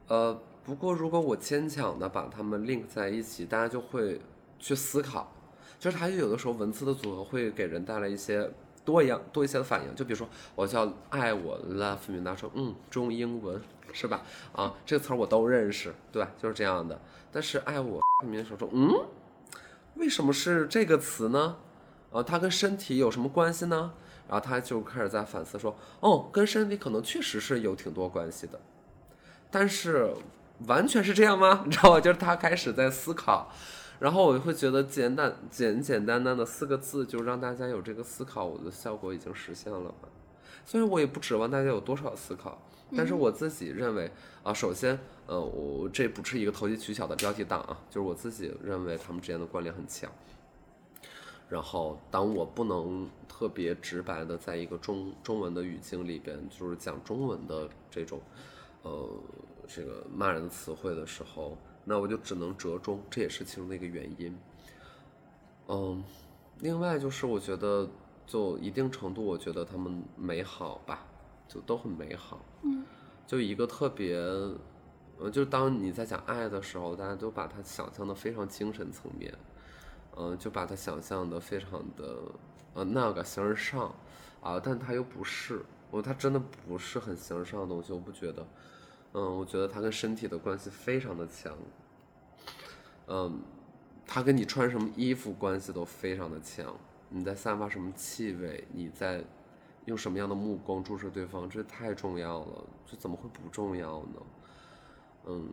[0.06, 4.20] 呃，不过如果我牵强的把他们 link 在一起，大家就会
[4.58, 5.32] 去思考，
[5.78, 8.48] 就是他有的时候文字的组合会给人带来一些
[8.84, 9.94] 多一样多一些的反应。
[9.96, 13.60] 就比如说我叫爱我 love me，他说嗯中英文
[13.92, 14.22] 是吧？
[14.52, 16.30] 啊，这个词儿我都认识，对吧？
[16.40, 17.00] 就是这样的。
[17.32, 18.88] 但是爱我里面说说嗯。
[19.96, 21.56] 为什么是这个词呢？
[22.12, 23.94] 啊，它跟身体有什么关系呢？
[24.28, 28.60] 然后他就开始在反思说，哦，跟身体可能确实是有挺多关系的，
[29.50, 30.14] 但是
[30.66, 31.62] 完全是这样吗？
[31.66, 32.00] 你知道吗？
[32.00, 33.50] 就是他开始在思考，
[33.98, 39.94] 然后我就会觉得简单简简单单的四个字就让大家有这个思考，我的效果已经实现了嘛？
[40.64, 42.62] 虽然我也不指望大家有多少思考。
[42.94, 44.10] 但是我自己认为
[44.42, 50.12] 啊，首先，呃，我这不是一个投机取巧的标题党啊，就是我自己认为他们之间的关联很强。
[51.52, 58.18] 然后，当我不能特别直白的在一个中中文的语境里边，就是讲中文的这种，
[58.80, 59.06] 呃，
[59.68, 64.34] 这个骂人的词汇的时候，那我就只能折中，这也是其中的一个原因。
[65.68, 66.02] 嗯，
[66.60, 67.86] 另外就是我觉得，
[68.26, 71.06] 就一定程度，我觉得他们美好吧。
[71.48, 72.82] 就都很美好，嗯，
[73.26, 74.16] 就一个特别，
[75.18, 79.30] 呃，就当你在讲爱的时候，大家都把它想象的非常精神层面，
[80.16, 82.16] 嗯，就把它想象的非常的，
[82.74, 83.94] 呃，那个形而上，
[84.40, 88.46] 啊，但它又不是，我它真的不是很形而上的东西，我不觉得，
[89.14, 91.56] 嗯，我觉得它跟身体的关系非常的强，
[93.08, 93.40] 嗯，
[94.06, 96.74] 它跟你穿什么衣服关系都非常的强，
[97.08, 99.24] 你在散发什么气味，你在。
[99.86, 104.22] 用什么样的目光注视对方，这太重要了，这怎么会不重要呢？
[105.26, 105.48] 嗯，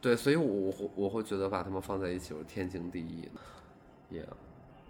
[0.00, 3.30] 对，所以我我我会觉得把他们放在一起是天经地义的
[4.12, 4.24] ，Yeah。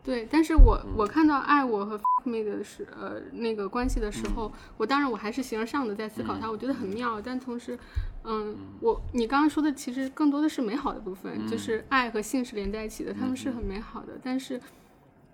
[0.05, 7.79] 对，但是我我看到爱我和 me 的是呃那个关系的时候，我当然我还是形而上的在思考它，我觉得很妙，但同时，
[8.25, 14.61] 嗯，我你刚刚说的其实更多的是美好的部分，就是爱和性是连在一起的，他们是很美好的，但是。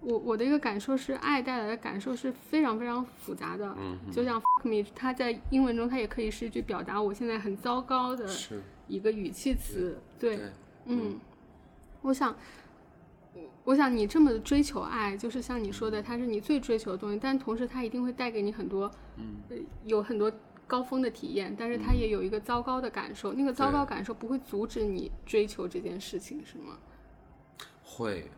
[0.07, 3.75] 我我的一个感受是，爱带来的感受是非常非常复杂的。
[3.81, 8.29] 嗯，就像 fuck me，它在英文中它也可以是一句表达我现在很糟糕的
[8.87, 9.97] 一个语气词。
[10.21, 10.39] 对，
[10.85, 11.19] 嗯，
[12.03, 12.37] 我想，
[13.65, 19.37] 我想你这么追求爱，就是像你说的，它是你最追求的东西，但同时它一定会带给你很多，嗯，
[19.85, 20.31] 有很多
[20.67, 23.33] 高峰的体验，但是它也有一个糟糕的感受。
[23.33, 26.79] 那个糟糕感受不会阻止你追求这件事情，是吗？
[27.83, 28.31] 会。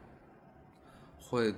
[1.19, 1.53] 会，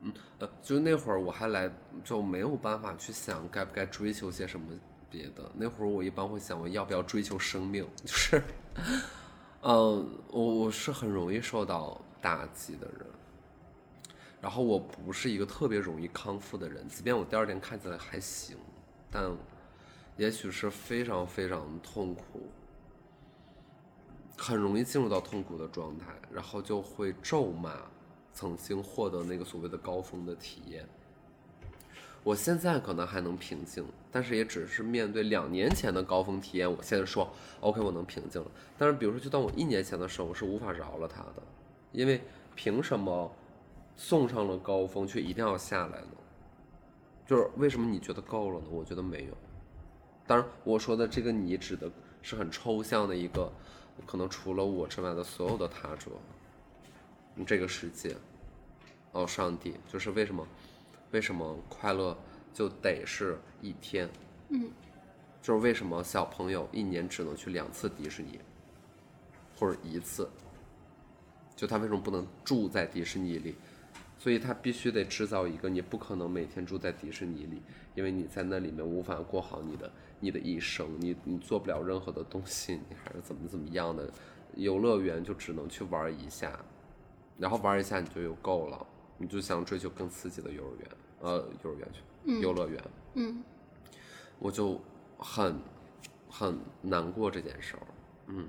[0.00, 1.70] 嗯呃，就那会儿我还来
[2.02, 4.66] 就没有办法去想该不该追求些什么
[5.08, 5.48] 别的。
[5.54, 8.42] 那会儿我一般会想我要不要追求生命，就是，
[9.62, 13.06] 嗯， 我我是很容易受到大忌的人。
[14.40, 18.56] 然后我不是一个特别容易康复的人，即便我第二天看起来还行，
[19.12, 19.30] 但
[20.16, 22.48] 也许是非常非常痛苦，
[24.36, 27.76] 很容易进入到痛苦的状态，然后就会咒骂
[28.32, 30.84] 曾经获得那个所谓的高峰的体验。
[32.24, 38.50] 我现在可能还能平静，但是也只是面对两年前的高峰体验，我现在说 OK，我能平静了。
[38.76, 41.42] 但是比如说，就当我一年前的时候，我是无法饶了他的，
[41.92, 42.20] 因为
[42.54, 43.30] 凭什么
[43.96, 46.08] 送上了高峰却一定要下来呢？
[47.26, 48.66] 就是为什么你觉得够了呢？
[48.70, 49.36] 我觉得没有。
[50.26, 51.90] 当然，我说的这个你指的
[52.22, 53.50] 是很抽象的一个，
[54.06, 56.10] 可能除了我之外的所有的他者，
[57.46, 58.16] 这个世界，
[59.12, 60.46] 哦，上帝，就是为什么？
[61.12, 62.16] 为什么快乐
[62.52, 64.10] 就得是一天？
[64.48, 64.70] 嗯，
[65.40, 68.40] 就是为什么小朋友一年只能去两次迪士尼，
[69.56, 70.28] 或者一次？
[71.56, 73.56] 就他为什么不能住在迪士尼里？
[74.18, 77.60] 所以他必须得制造一个你不可能每天住在迪士尼里，
[77.94, 84.10] 因为你在那里面无法过好你的你的一生，你你做不了任何的东西，你还是怎么怎么样的？
[84.54, 86.58] 游乐园就只能去玩一下，
[87.36, 88.86] 然后玩一下你就又够了。
[89.18, 90.90] 你就想追求更刺激的幼儿园，
[91.20, 92.82] 呃，幼儿园去，游乐园，
[93.14, 93.42] 嗯，
[94.38, 94.80] 我就
[95.18, 95.58] 很
[96.28, 97.82] 很难过这件事儿，
[98.28, 98.48] 嗯。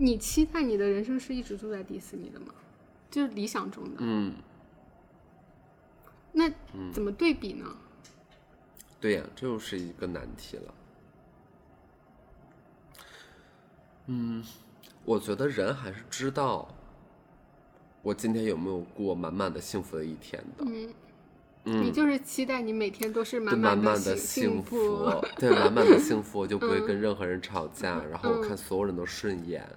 [0.00, 2.46] 你期待你的人生是一直住在迪士尼的吗？
[3.10, 4.32] 就是理想中的，嗯，
[6.32, 6.50] 那
[6.90, 7.66] 怎么对比呢？
[8.98, 10.74] 对呀，这又是一个难题了。
[14.06, 14.42] 嗯，
[15.04, 16.68] 我觉得人还是知道。
[18.02, 20.64] 我今天有没有过满满的幸福的一天的？
[21.64, 25.04] 嗯，你就是期待你每天都是满满的幸福，
[25.36, 29.68] 对，满满的幸福，我就不会跟任何人吵架，然后我看所有人都顺眼，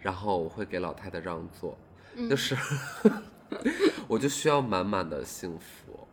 [0.00, 1.76] 然后我会给老太太让座，
[2.28, 2.56] 就是，
[4.08, 6.06] 我就需要满满的幸福，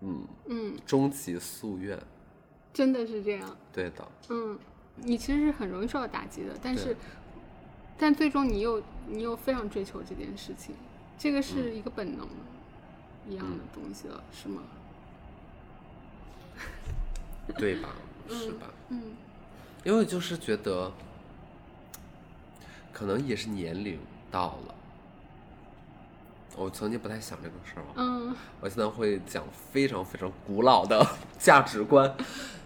[0.00, 1.98] 嗯嗯，终极夙愿，
[2.72, 4.58] 真的是这样，对的，嗯，
[4.96, 6.96] 你其实是很容易受到打击的，但是，
[7.98, 10.74] 但最终你又你又非常追求这件事情。
[11.18, 12.28] 这个是一个本能
[13.28, 14.62] 一样的东西了，是吗？
[17.56, 17.88] 对吧？
[18.30, 18.70] 是吧？
[18.90, 19.02] 嗯。
[19.84, 20.92] 因为就是觉得，
[22.98, 23.96] 可能也是年龄
[24.28, 24.74] 到了。
[26.56, 27.84] 我曾经不太想这个事儿。
[27.94, 28.34] 嗯。
[28.60, 31.06] 我现在会讲非常非常古老的
[31.38, 32.12] 价值观，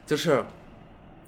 [0.06, 0.42] 就是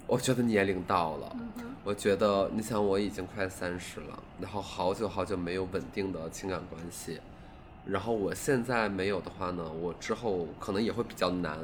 [0.07, 1.35] 我觉得年龄到了。
[1.83, 7.21] 我觉得，你想，我已经快三十了，然后好久好久没有稳定的情感关系，
[7.85, 11.59] 然后我现在没有的话呢，我之后可能也会比较难，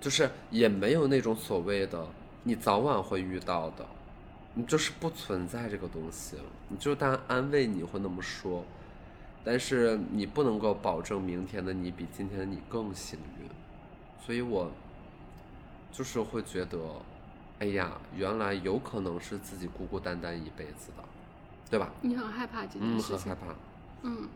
[0.00, 2.06] 就是也没有那种所谓的
[2.44, 3.84] 你早晚会遇到的，
[4.58, 6.36] 你就是不存在这个东西，
[6.68, 8.64] 你就当安慰你会那么说，
[9.44, 13.48] 但是你不能够保证明天的你比今天的你更幸运，
[14.20, 14.68] 所以我
[15.92, 16.78] 就是会觉得。
[17.60, 21.02] 哎呀，原来有可能是自己孤孤单单一辈子的，
[21.68, 21.90] 对吧？
[22.00, 23.16] 你很害怕这件事情。
[23.16, 23.54] 嗯，很害怕。
[24.02, 24.28] 嗯，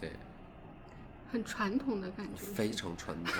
[0.00, 0.12] 对。
[1.32, 2.44] 很传统的感觉。
[2.54, 3.34] 非常传统。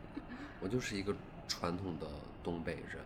[0.60, 1.14] 我就是一个
[1.46, 2.06] 传统的
[2.42, 2.98] 东北人，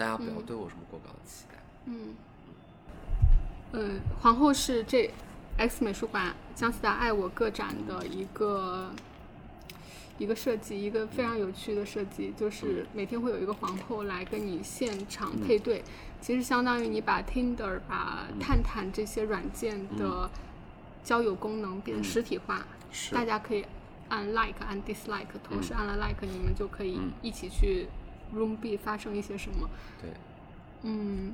[0.00, 1.58] 大家不要对我什么过高的期待。
[1.84, 2.14] 嗯。
[3.72, 5.10] 嗯，皇后是这
[5.58, 8.90] X 美术馆姜思达爱我个展的一个。
[10.18, 15.82] 一个设计，一个非常有趣的设计，就是每天会有一个皇后来跟你现场配对，
[16.20, 20.30] 其实相当于你把 Tinder、把探探这些软件的
[21.02, 22.66] 交友功能变实体化，
[23.10, 23.64] 大家可以
[24.10, 27.88] 按 like、按 dislike，同时按了 like，你们就可以一起去
[28.34, 29.68] room B 发生一些什么。
[30.00, 30.10] 对，
[30.82, 31.32] 嗯，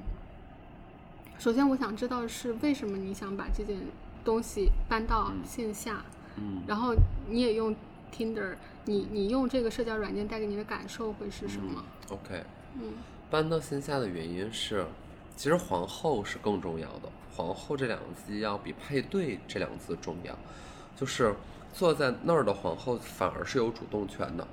[1.39, 3.79] 首先我想知道是为什么你想把这件
[4.25, 6.05] 东西搬到线下，
[6.37, 6.95] 嗯，然后
[7.29, 7.75] 你也用。
[8.17, 8.55] Tinder，
[8.87, 12.43] 你你用这个社交软件带给你的感受会是什么？OK，
[12.81, 12.95] 嗯，
[13.29, 14.87] 搬到线下的原因是，
[15.37, 17.11] 其实皇后是更重要的。
[17.35, 20.35] 皇后这两个字要比配对这两个字重要。
[20.95, 21.35] 就是
[21.75, 24.47] 坐在那儿的皇后反而是有主动权的，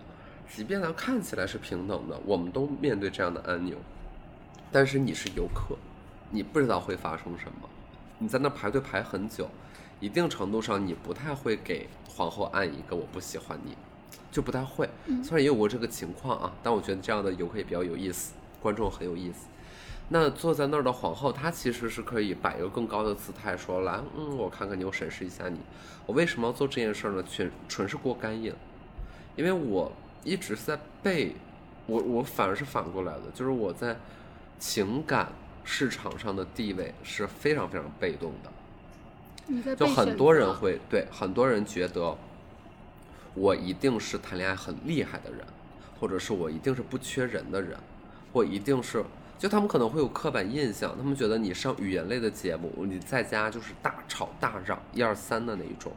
[0.50, 3.78] 即便它看起来是平等的，我们都面对这样的按钮，
[4.72, 5.76] 但是你是游客，
[6.30, 7.70] 你不知道会发生什么。
[8.20, 9.50] 你在那排队排很久，
[10.00, 11.88] 一定程度上你不太会给。
[12.16, 13.76] 皇后按一个我不喜欢你，
[14.32, 14.88] 就不太会。
[15.24, 19.48] 虽然也有过这个情况啊，但我觉得这样的游客也比较有意思，观众很有意思。
[20.10, 25.58] 那坐在那儿的皇后，她其实是可以摆一个更高的姿态，说来，嗯，我看看你，我审视一下你。
[26.06, 27.24] 我为什么要做这件事呢？
[27.28, 28.54] 全纯是过干瘾，
[29.36, 29.92] 因为我
[30.24, 31.36] 一直在被，
[31.86, 33.98] 我我反而是反过来的，就是我在
[34.60, 35.30] 情感
[35.64, 39.76] 市场上的地位是非常非常被动的。
[39.76, 42.18] 就很多人会对很多人觉得
[43.34, 45.46] 我一定是谈恋爱很厉害的人，
[46.00, 47.78] 或者是我一定是不缺人的人，
[48.32, 49.04] 或一定是
[49.38, 55.92] 就他们可能会有刻板印象，他们觉得你上语言类的节目，你在家就是大吵大嚷一二三的那一种，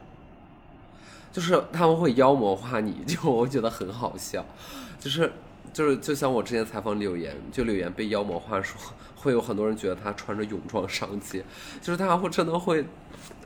[1.31, 4.45] 就是他们会妖魔化你，就我觉得很好笑，
[4.99, 5.31] 就是
[5.71, 8.79] 就是就像我之前采访柳岩，就柳岩被妖魔化说，
[9.15, 11.43] 会有很多人觉得她穿着泳装上街，
[11.81, 12.85] 就是他会真的会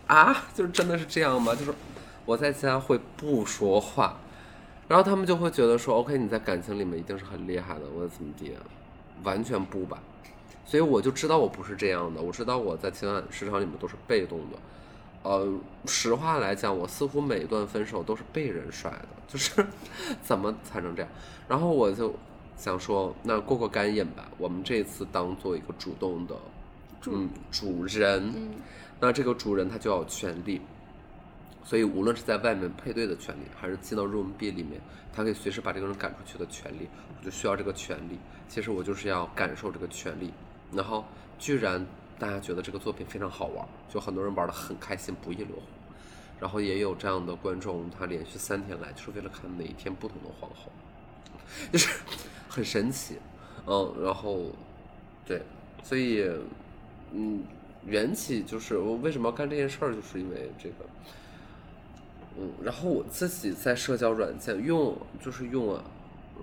[0.07, 1.53] 啊，就是真的是这样吗？
[1.55, 1.73] 就是
[2.25, 4.17] 我在家会不说话，
[4.87, 8.53] 然后他们就会觉得说，OK，你在感情里面一定是很厉害的，我怎么地，
[9.23, 9.97] 完全不吧。
[10.65, 14.57] 所以我就知道我不是这样的，我知道我在情感市场里面都是被动的。
[15.23, 15.47] 呃，
[15.85, 19.65] 实话来讲，我似乎每一段分手都是被人甩的，就是
[20.21, 21.11] 怎么才能这样？
[21.47, 22.13] 然后我就
[22.57, 26.35] 想说，那过过干瘾吧，我们这一次当做一个主动的，
[26.99, 28.51] 主嗯，主人，嗯
[28.99, 30.61] 那这个主人他就要有权利，
[31.63, 34.81] 所以无论是在外面配对的权利，还是进到 room B 里面，
[35.13, 36.87] 他可以随时把这个人赶出去的权利，
[37.19, 38.17] 我就需要这个权利。
[38.47, 40.31] 其实我就是要感受这个权利。
[40.71, 41.03] 然后
[41.37, 41.85] 居然
[42.21, 45.63] 大家觉得这个作品非常好玩，就很多人玩的很开心，不亦乐乎。
[46.39, 50.71] 然后也有这样的观众，他连续三天来，就是为了看每一天不同的皇后，
[51.73, 51.89] 就是
[52.47, 53.17] 很神奇。
[53.65, 54.51] 嗯，然后
[55.25, 55.41] 对，
[55.83, 56.29] 所以
[57.11, 57.43] 嗯，
[57.85, 60.75] 缘起就是我为什么要干这件事儿，就是因为这个。
[62.37, 65.83] 嗯，然后我自己在社交软件用，就是用啊，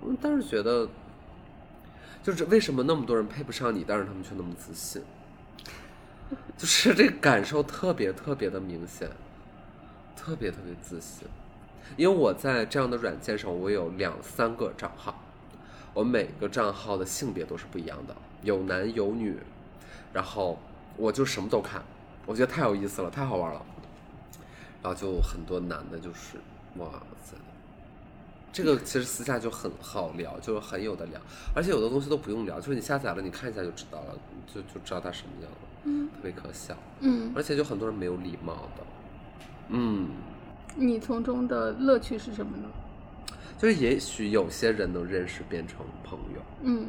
[0.05, 0.87] 嗯但是觉得，
[2.21, 5.01] 就是为什么那么多人配不上你，但是他们却那么自信，
[6.57, 9.09] 就是这个感受特别特别的明显，
[10.15, 11.27] 特别特别自信。
[11.97, 15.23] 因为我在这样的软件上，我有两三个账号，
[15.93, 19.35] 我每个账号的性别都是不一样的，有男有女，
[20.13, 20.59] 然后
[20.97, 21.83] 我就什么都看，
[22.27, 23.65] 我觉得太有意思了，太好玩了。
[24.81, 26.37] 然后就很多男的，就是
[26.77, 26.87] 哇
[27.23, 27.35] 塞，
[28.53, 31.19] 这个其实私下就很好聊，就是很有的聊，
[31.55, 34.15] 而且有的东西都不用聊，就是你下载了，你看一下就知道了，
[34.47, 36.07] 就就知道他什么样了，嗯。
[36.09, 38.83] 特别可笑，嗯，而且就很多人没有礼貌的，
[39.69, 40.09] 嗯，
[40.75, 42.67] 你从中的乐趣是什么呢？
[43.57, 46.87] 就是也许有些人能认识变成朋友，嗯。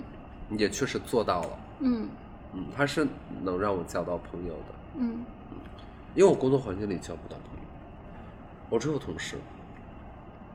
[0.59, 2.09] 也确实做到了，嗯。
[2.55, 3.07] 嗯，他是
[3.42, 5.24] 能让我交到朋友的，嗯。
[6.16, 7.64] 因为我工作环境里交不到朋友，
[8.68, 9.37] 我只有同事，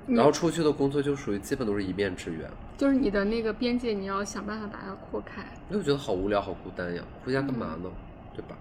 [0.05, 2.49] 然后出去的工作就属于基本都是一面之缘。
[2.77, 5.43] 就是你的那个边界，你要想办法把它扩开。
[5.69, 7.89] 因为我觉得好无聊、好孤单呀，回家干嘛呢？
[8.35, 8.55] 对吧？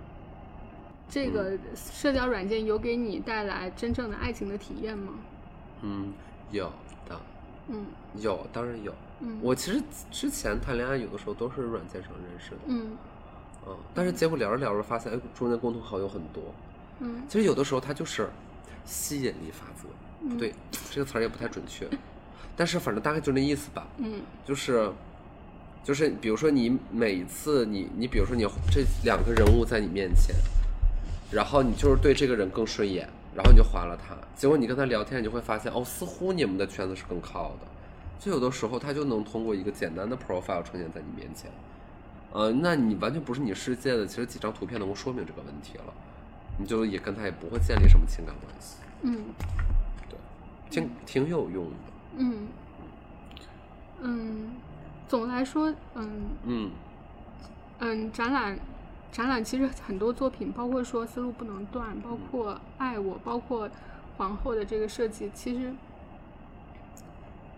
[1.09, 5.13] 这个社交软件有给你带来真正的爱情的体验吗？
[5.83, 6.13] 嗯，
[6.51, 6.71] 有
[7.09, 7.21] 的，
[7.69, 7.85] 嗯
[8.17, 8.95] 有，当然有。
[9.21, 12.97] 嗯，我其实之前谈恋爱有的时候都是软件上认识的，嗯
[13.67, 16.43] 嗯，但是结果聊着聊着发现，哎，中间共同好友很多。
[17.01, 18.29] 嗯其实有的时候它就是
[18.85, 19.89] 吸引力法则，
[20.29, 20.55] 不嗯对，
[20.91, 21.89] 这个词儿也不太准确，
[22.57, 23.87] 但是反正大概就那意思吧。
[23.99, 24.91] 嗯就是
[25.85, 28.43] 就是比如说你每次你你比如说你
[28.73, 30.35] 这两个人物在你面前，
[31.31, 37.67] 然后你就是对这个人更顺眼，然后你就划了他，结果你跟他聊天，你就会发现哦，似乎你们的圈子是更靠的，
[38.19, 41.51] 就有的时候他就能通过一个简单的 profile 呈现在你面前，
[42.33, 45.93] 呃，那你完全不是你世界的，其实几张图片能够说明这个问题了，
[46.59, 49.23] 你就也跟他也不会建立什么情感关系，嗯
[50.09, 50.19] 对，
[50.71, 51.77] 挺挺有用的，
[52.17, 52.49] 嗯。
[54.07, 54.51] 嗯，
[55.09, 56.71] 总的来说，嗯嗯
[57.79, 58.59] 嗯，展览
[59.13, 63.69] 展览其实很多作品，包括说思路不能断，嗯包括爱我，包括
[64.17, 65.73] 皇后的这个设计，其实。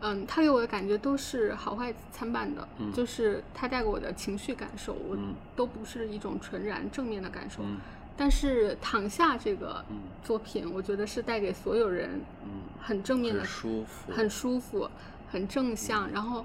[0.00, 7.62] 嗯，它给我的感觉都是好坏参半的，嗯就是它带给我的情绪感受，我嗯都不是一种纯然正面的感受。
[7.62, 7.78] 嗯
[8.18, 14.90] 但是躺下这个嗯作品，我觉得是带给所有人嗯，很正面的很舒服，很舒服，
[15.30, 16.10] 很正向。
[16.10, 16.44] 然后，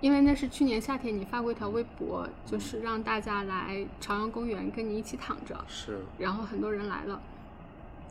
[0.00, 7.20] 因为那是去年夏天你发过一条微博，就是让大家来朝阳公园跟你一起躺着，是，然后很多人来了。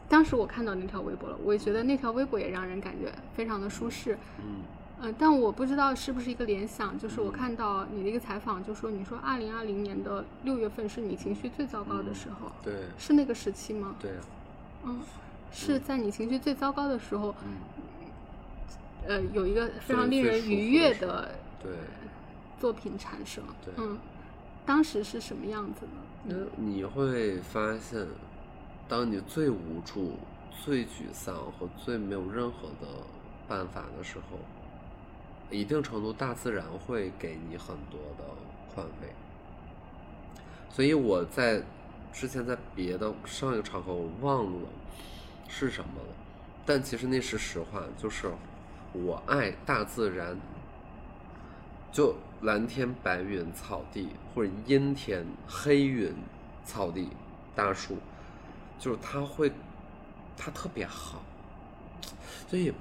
[0.07, 4.17] 当时我看到那条微博了，我也觉得那条微博也让人感觉非常的舒适。
[4.39, 4.61] 嗯
[5.01, 13.95] 呃，但我不知道是不是一个联想，就是我看到你的一个采访，就说你说二零二零年的六月份是你情绪最糟糕的时候，对是那个时期吗？
[13.97, 14.11] 对，
[14.83, 14.99] 嗯，
[15.53, 17.53] 是在你情绪最糟糕的时候，嗯
[19.07, 21.31] 呃，有一个非常令人愉悦的的
[21.61, 21.71] 对。
[22.59, 23.43] 作品产生。
[23.63, 23.97] 对嗯，
[24.65, 25.91] 当时是什么样子呢？
[26.25, 28.05] 那你会发现，
[28.87, 30.17] 当你最无助、
[30.63, 32.87] 最沮丧和最没有任何的
[33.47, 34.37] 办法的时候，
[35.49, 38.23] 一定程度大自然会给你很多的
[38.73, 39.07] 宽慰。
[40.69, 41.63] 所以我在
[42.11, 44.67] 之前在别的上一个场合我忘了
[45.47, 46.13] 是什么了，
[46.65, 48.29] 但其实那是实话，就是
[48.91, 50.37] 我爱大自然，
[51.91, 56.13] 就蓝天白云草地，或者阴天黑云
[56.63, 57.09] 草地
[57.55, 57.97] 大树，
[58.77, 59.51] 就是它会
[60.37, 61.21] 它特别好，
[62.47, 62.73] 所以。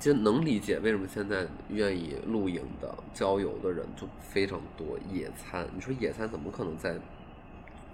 [0.00, 4.98] 其实能理解为什么现在愿意露营的、郊游的人就非常多。
[5.10, 6.98] 野餐，你说野餐怎么可能在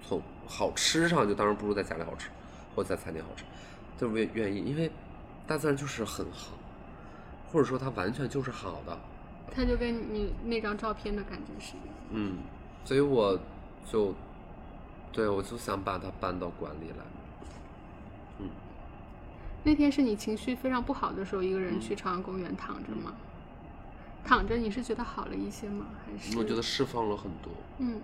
[0.05, 2.27] 从好吃上就当然不如在家里好吃，
[2.75, 3.45] 或者在餐厅好吃，
[3.97, 4.91] 就是为愿意，因为
[5.47, 6.57] 大自然就是很好，
[7.49, 8.99] 或者说它完全就是好的。
[9.53, 11.95] 它就跟你那张照片的感觉是一样。
[12.11, 12.37] 嗯，
[12.85, 13.37] 所以我
[13.85, 14.15] 就
[15.11, 17.05] 对我就想把它搬到馆里来。
[18.39, 18.49] 嗯。
[19.63, 23.13] 那天是你情绪非常不好的时候，一个人去朝阳公园躺着吗？
[24.23, 25.87] 躺着，你是觉得好了一些吗？
[26.05, 26.37] 还是？
[26.37, 27.51] 我觉得释放了很多。
[27.79, 27.99] 嗯。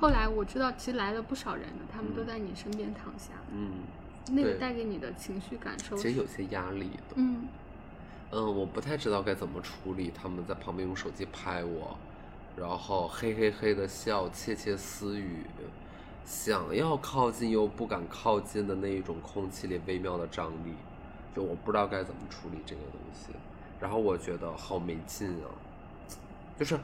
[0.00, 3.30] 后来我知道，其实来了不少人的，他们都在你身边躺下。
[3.52, 3.70] 嗯。
[4.30, 5.96] 那个带给你的情绪感受。
[5.96, 7.14] 其实有些压力的。
[7.16, 7.48] 嗯。
[8.30, 10.12] 嗯，我不太知道该怎么处理。
[10.14, 11.96] 他们在旁边用手机拍我，
[12.56, 15.44] 然后嘿嘿嘿的笑，窃窃私语。
[16.24, 20.74] 想要靠近又不敢靠近的那一种空气里微妙的张力，
[21.34, 23.32] 就我不知道该怎么处理这个东西，
[23.80, 25.48] 然后我觉得好没劲啊，
[26.58, 26.78] 就是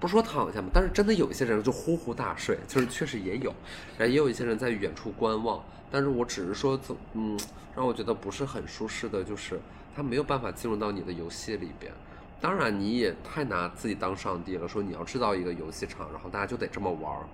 [0.00, 3.54] 不说躺下嘛，但是真的有一些人就呼呼大睡，就是确实也有，
[3.96, 7.38] 然后也有一些人在远处观望，但是我只是说怎嗯，
[7.76, 9.60] 让我觉得不是很舒适的就是
[10.00, 11.92] 他没有办法进入到你的游戏里边，
[12.40, 17.26] 当然你也太拿自己当上帝了，说你要制造一个游戏场，然后大家就得这么玩儿。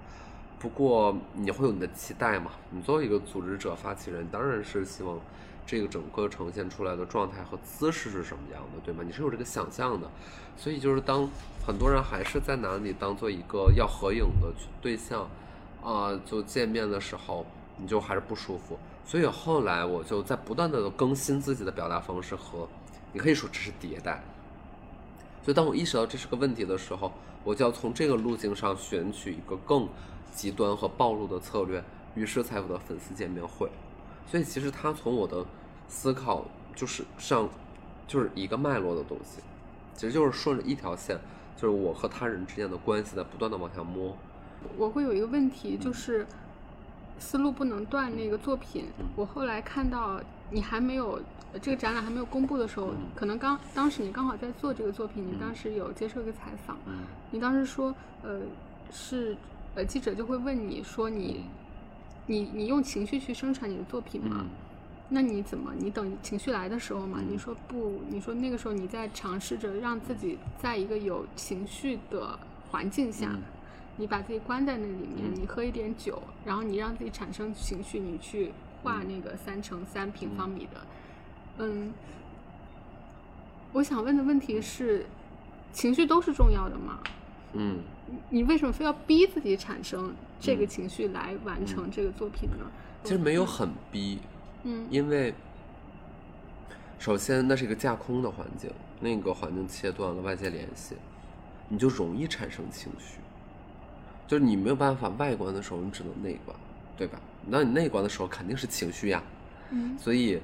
[0.59, 2.51] 不过你会有你的期待嘛？
[2.71, 5.17] 你作为一个组织者、发起人，当然是希望
[5.65, 9.05] 这个整个呈现出来的状态和姿势是什么样的，对吗？
[9.07, 10.11] 你是有这个想象的，
[10.57, 11.31] 所以就是当
[11.65, 14.53] 很多人还是在拿你当做一个要合影的
[14.83, 15.31] 对象，
[15.85, 17.47] 啊，就见面的时候，
[17.77, 18.77] 你就还是不舒服。
[19.07, 22.69] 所以后来我就在不断的更新自己的表达方式和，
[23.13, 24.23] 你可以说这是迭代。
[25.43, 27.13] 所以当我意识到这是个问题的时候，
[27.45, 29.89] 我就要从这个路径上选取一个更。
[30.35, 31.83] 极端和暴露的策略，
[32.15, 33.71] 于是才有的粉丝见面会。
[34.31, 35.43] 所以其实他从我的
[35.89, 36.45] 思考
[36.75, 37.49] 就是上，
[38.07, 39.41] 就是一个脉络的东西，
[39.95, 41.19] 其实就是顺着一条线，
[41.57, 44.15] 就是我和他人之间的关系在不断的往下摸。
[44.77, 46.27] 我会有一个问题，就是
[47.19, 48.87] 思路不能断那个作品。
[49.15, 51.21] 我后来看到你还没有
[51.61, 56.77] 这个展览还没有公布的时候，可能刚当时你刚好在做这个作品，你当时有接受一个采访，
[57.31, 58.41] 你当时说呃
[58.91, 59.37] 是。
[59.75, 61.43] 呃，记者就会问你说：“你，
[62.25, 64.47] 你，你用情绪去生产你的作品吗？
[65.11, 65.71] 那你怎么？
[65.79, 67.21] 你等情绪来的时候嘛？
[67.29, 72.39] 你说不，你说那个时候你在尝试着让自己在一个有情绪的
[72.71, 73.31] 环境下，
[73.97, 80.87] 你把自己关在那里面，你喝一点酒，然后你让自己产生情绪，你去画那个三乘三平方米的，
[81.59, 81.93] 嗯，
[83.73, 85.07] 我想问的问题是，
[85.73, 87.01] 情绪都是重要的吗？
[87.53, 87.81] 嗯。”
[88.31, 92.65] 你为什么非要逼自己产生这个情绪来完成这个作品呢？
[93.03, 94.21] 其实没有很逼，
[94.63, 95.35] 嗯，因为
[97.01, 98.71] 首先那是一个架空的环境，
[99.01, 100.95] 那个环境切断了外界联系，
[101.69, 103.19] 你就容易产生情绪。
[104.27, 106.57] 就是你没有办法外观的时候，你只能内观，
[106.97, 107.19] 对吧？
[107.47, 109.23] 那你内观的时候肯定是情绪呀，
[109.71, 110.41] 嗯，所以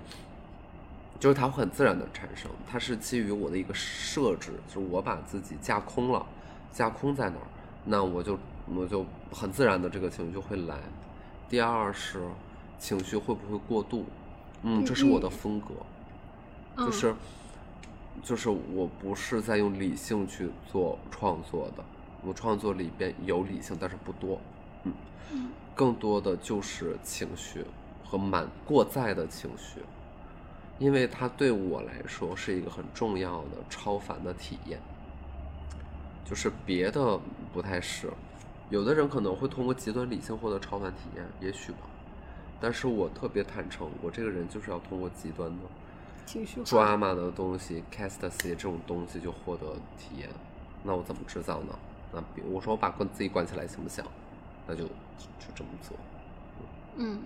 [1.19, 6.25] 就是它会很自然的产生，它是基于我的一个设置，就是我把自己架空了。
[6.73, 7.47] 架空在哪儿，
[7.85, 10.79] 那我就我就很自然的这个情绪就会来。
[11.49, 12.23] 第二是
[12.79, 14.07] 情绪会不会过度？
[14.63, 15.75] 嗯，这是我的风格，
[16.87, 17.15] 就是
[18.23, 21.85] 就是我不是在用理性去做创作的，
[22.25, 24.41] 我创作里边有理性，但是不多，
[24.85, 24.93] 嗯，
[25.75, 27.65] 更多的就是情绪
[28.05, 29.81] 和满过载的情绪，
[30.79, 34.79] 因为它对我来说是一个很重要的超凡的体验。
[36.25, 37.19] 就是别的
[37.53, 38.11] 不太是，
[38.71, 41.79] 有的人可能会通过极端理性获得超凡体验，也许吧。
[42.61, 45.57] 但是我特别坦诚，我这个人就是要通过极端的
[46.25, 50.29] 情绪 drama 的东西，castasy 这种东西就获得体验。
[50.85, 51.77] 那我怎么制造呢？
[52.13, 54.05] 那比我说我把关自己关起来行不行？
[54.67, 55.97] 那就就这么做。
[56.97, 57.21] 嗯，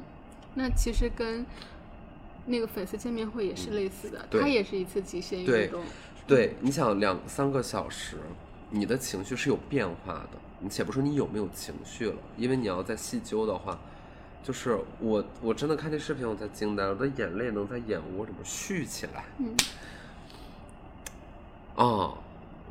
[0.55, 1.45] 那其实跟
[2.45, 5.83] 那个粉丝见面会也是类似的，它也是一次极限运动。
[6.27, 8.17] 对，你想两三个小时。
[8.69, 13.79] 你的情绪是有变化的，你且不说你有没有情绪了，因为你要再细究的话，
[14.43, 19.25] 就是我我真的看这视频，我才惊呆了，我的眼泪能在眼窝里面蓄起来。
[19.39, 19.55] 嗯。
[21.77, 22.19] 啊，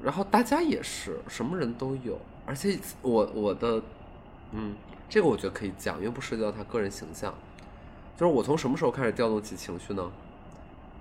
[0.03, 3.81] 然后大家也是，什么人都有，而且我我的，
[4.51, 4.75] 嗯，
[5.09, 7.33] 这个我觉得可以讲，因为不涉及到他个人形象。
[8.17, 10.11] 就是我从什么时候开始调动起情绪呢？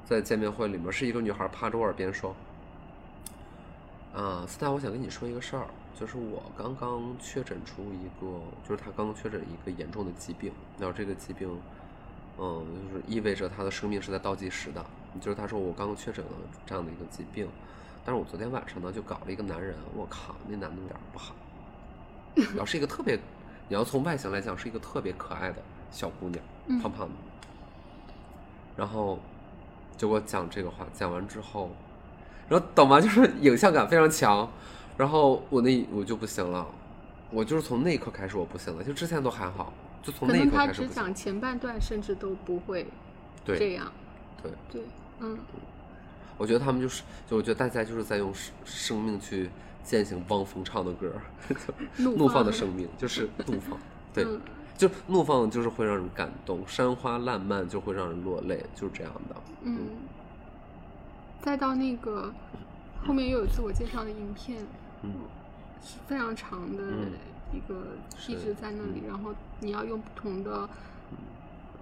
[0.05, 2.35] 在见面会里面，是一个女孩趴着我耳边说
[4.13, 5.67] ：“啊，斯坦，我想跟你说一个事儿，
[5.99, 11.49] 就是我刚刚确诊出一个，就是他刚刚确诊一个严重的疾病，然后这个疾病，
[12.39, 14.85] 嗯，就是意味着他的生命是在倒计时的。
[15.21, 16.33] 就是他说我刚刚确诊了
[16.67, 17.49] 这样的一个疾病，
[18.05, 21.35] 但是我昨天晚上呢就搞了一个男人，我靠，那男的有点不好，
[22.35, 23.19] 然后是一个特别，
[23.69, 26.45] 你要从外形来讲是一个特别可爱的小姑娘，
[26.81, 27.15] 胖胖的，
[28.77, 29.19] 然后。
[29.97, 31.71] 就给我讲这个话，讲完之后，
[32.49, 33.01] 然后懂吗？
[33.01, 34.51] 就是影像感非常强，
[34.97, 36.67] 然后我那我就不行了，
[37.31, 40.83] 我就是从那一刻开始我不行了，就之前都还好，就从那一刻开始。
[40.83, 42.85] 他只讲前半段，甚至都不会
[43.45, 43.87] 这样。
[44.43, 44.83] 对对，
[45.21, 45.39] 嗯。
[46.37, 49.51] 我觉得他们就是，就我觉得大家就是在用生生命去
[49.83, 51.13] 践行汪峰唱的歌，
[51.99, 53.79] 怒 放的生命就是怒放，
[54.13, 54.27] 对。
[54.77, 59.37] 就怒放就是会让人感动，山花烂漫就会让人落泪，就是这样的。
[59.63, 59.79] 嗯。
[61.41, 62.35] 再到那个
[63.07, 64.67] 后面又有自我介绍的影片，
[65.03, 65.13] 嗯，
[65.81, 66.83] 是非常长的
[67.53, 67.87] 一个，
[68.27, 70.69] 一直在那里，然后你要用不同的，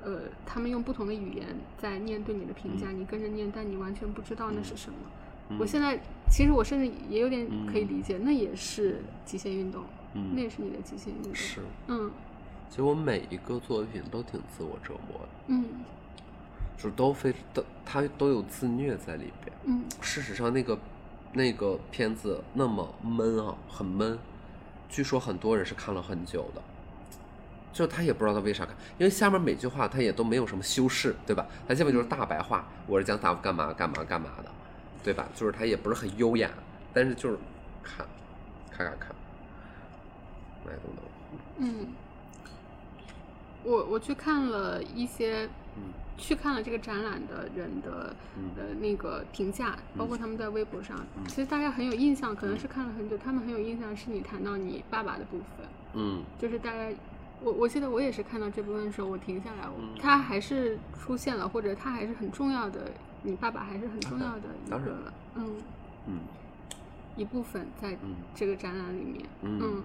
[0.05, 1.46] 呃，他们用不同的语言
[1.78, 4.96] 在念对你的评价，你跟着念，但你完全不知道那是什么。
[5.59, 6.00] 我现在
[6.30, 9.84] 其实我甚至也有点可以理解，那也是极限运动，
[10.34, 12.11] 那也是你的极限运动，是，嗯。
[12.70, 15.64] 其实我每一个作品都挺自我折磨的，嗯，
[16.78, 20.78] 就是都非都他都有自虐在里边，嗯，事实上那个
[21.34, 24.18] 那个片子那么闷啊，很闷，
[24.88, 26.62] 据说很多人是看了很久的，
[27.72, 31.46] 就他也不知道他为啥看，因为下面每句话他也都没有什么修饰，对吧？
[31.66, 34.50] 他下面就是大白话，我是讲咋干嘛干嘛干嘛的，
[35.02, 35.26] 对吧？
[35.34, 36.50] 就是他也不是很优雅，
[36.92, 37.38] 但是就是
[37.82, 38.06] 看，
[38.70, 39.16] 看看看，
[40.66, 41.86] 买东东，嗯。
[43.64, 45.48] 我我去看了一些，
[46.18, 48.12] 去看了这个展览的人的
[48.56, 50.98] 呃那个评价，包括他们在微博上，
[51.28, 56.90] 其实大家很有印象，可能是看了很久，他们很有印象是你谈到你爸爸的部分，嗯，就是大家，
[57.43, 59.68] 我我记得我也是看到这部分的时候，我停下来，
[60.01, 62.90] 他还是出现了，或者他还是很重要的，
[63.22, 65.57] 你爸爸还是很重要的一个，嗯
[66.07, 66.18] 嗯，
[67.16, 67.97] 一部分在
[68.34, 69.82] 这个展览里面，嗯。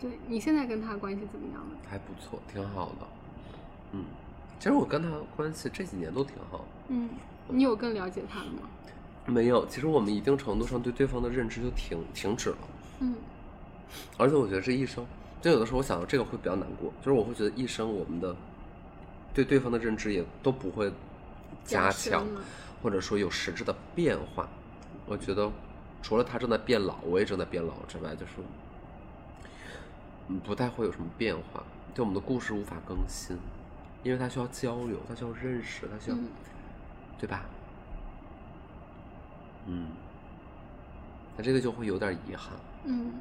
[0.00, 1.76] 对你现在跟他关系怎么样了？
[1.86, 3.06] 还不错，挺好的。
[3.92, 4.02] 嗯，
[4.58, 6.64] 其实我跟他关系这几年都挺好。
[6.88, 7.10] 嗯，
[7.48, 8.62] 你有更了解他了吗？
[9.26, 12.56] 没有，其实我们一定程度上对对方的认知就停停止了。
[13.00, 13.14] 嗯。
[14.16, 15.04] 而且我觉得这一生，
[15.40, 18.34] 就有的时候我想到这个会比较难过，就是我会觉得一生我们的
[19.32, 20.92] 对对方的认知也都不会
[21.64, 22.26] 加强，
[22.82, 24.48] 或者说有实质的变化。
[25.06, 25.50] 我觉得
[26.02, 28.32] 除了他正在变老，我也正在变老之外，就是。
[30.44, 31.60] 不太会有什么变化，
[31.92, 33.36] 就我们的故事无法更新，
[34.04, 36.16] 因为他需要交流，他需要认识，他需要，
[37.18, 37.46] 对吧？
[39.66, 39.88] 嗯，
[41.36, 42.52] 那这个就会有点遗憾。
[42.84, 43.14] 嗯，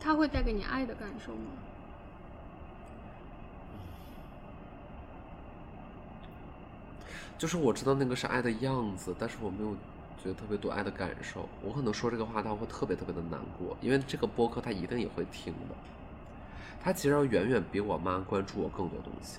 [0.00, 1.50] 他会带给你爱的感受吗？
[7.38, 9.76] 就是我知道那个是爱的样子，但是我没有。
[10.22, 15.74] 觉得特别多爱的感受，我可能说这个话他会特别特别的难过，因为这个播客他一定也会听的。
[16.82, 19.38] 他其实要远远比我妈关注我更多东西，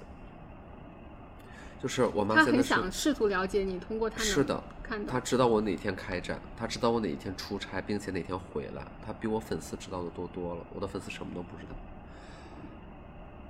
[1.81, 10.61] 就是我妈真的是想试图了解你，通过他是的，看他知道我哪天开展，他知道我哪一天出差，并且哪天回来，他比我粉丝知道的多多了。
[10.73, 11.75] 我的粉丝什么都不知道，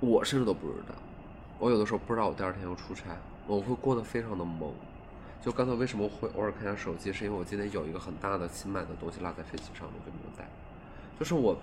[0.00, 0.94] 我甚至都不知道。
[1.58, 3.16] 我有的时候不知道我第二天要出差，
[3.46, 4.70] 我会过得非常的懵。
[5.40, 10.46] 就刚才为什么会偶尔看下手机，是因为我今天有一个很大的新买的东西落在飞机上，我就没有带。
[11.18, 11.56] 就是我，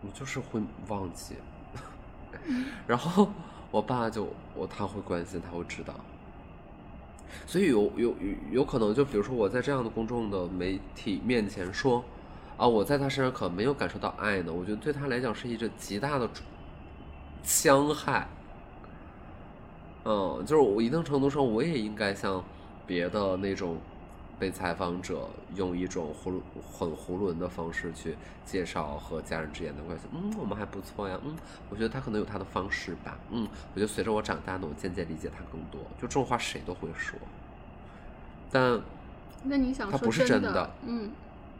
[0.00, 1.34] 我就是会忘记。
[2.86, 3.30] 然后
[3.70, 5.94] 我爸就我他会关心，他会知道。
[7.46, 8.16] 所以有有有
[8.50, 12.04] 有可能，就比如说我在这样的公众的媒体面前说，
[12.56, 14.52] 啊，我在他身上可没有感受到爱呢。
[14.52, 16.28] 我觉得对他来讲是一个极大的
[17.42, 18.26] 伤害。
[20.04, 22.42] 嗯，就是我一定程度上我也应该像。
[22.86, 23.76] 别的那种
[24.40, 26.40] 被采访者用一种囫
[26.72, 28.16] 很囫囵的方式去
[28.46, 31.36] 介绍和家人之间的关系，嗯，我们还不错呀，嗯，
[31.68, 35.78] 我觉得他可能有他的方式吧，嗯，我觉得随着我长大呢，我渐渐理解他更多。
[36.00, 37.18] 就这种话谁都会说，
[38.50, 38.80] 但
[39.42, 41.10] 那你想，他不是真的，嗯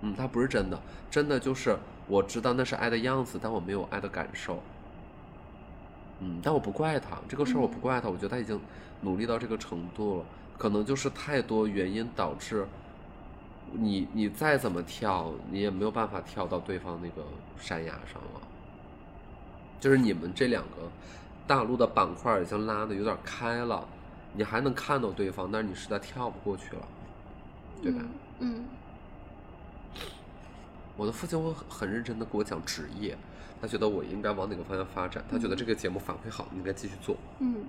[0.01, 1.77] 嗯，他不是真的，真的就是
[2.09, 4.63] 我知道那是爱的样子，但我没有爱的感受，
[6.21, 8.59] 嗯，但我不怪他这个事儿，我不怪他，我觉得他已经
[9.03, 10.25] 努力到这个程度了。
[10.61, 12.67] 可能就是太多原因导致，
[13.73, 17.27] 你你再怎么跳，你也没有办法跳到对方那个
[17.59, 18.43] 山崖上了。
[19.81, 20.93] 就是你们这两个
[21.47, 23.89] 大陆的板块已经拉的有点开了，
[24.35, 26.83] 你还能看到对方，但是你实在跳不过去了，
[27.83, 28.03] 对吧？
[28.41, 28.67] 嗯
[30.95, 33.17] 我的父亲会很认真的给我讲职业，
[33.63, 37.17] 他觉得我应该往哪个方向发展，他觉得这个节目反馈好，你应该继续做。
[37.39, 37.65] 嗯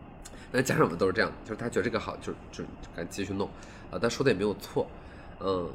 [0.51, 2.63] 那家长们都是这样，就是他觉得这个好，就就
[2.95, 3.47] 该继续弄，
[3.89, 4.85] 啊，但说的也没有错，
[5.39, 5.69] 嗯，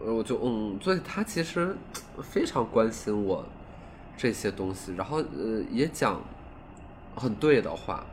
[0.00, 1.76] 我就嗯，所以他其实
[2.22, 3.44] 非常关心我
[4.16, 6.20] 这些东西，然后呃也讲
[7.16, 8.06] 很对的话，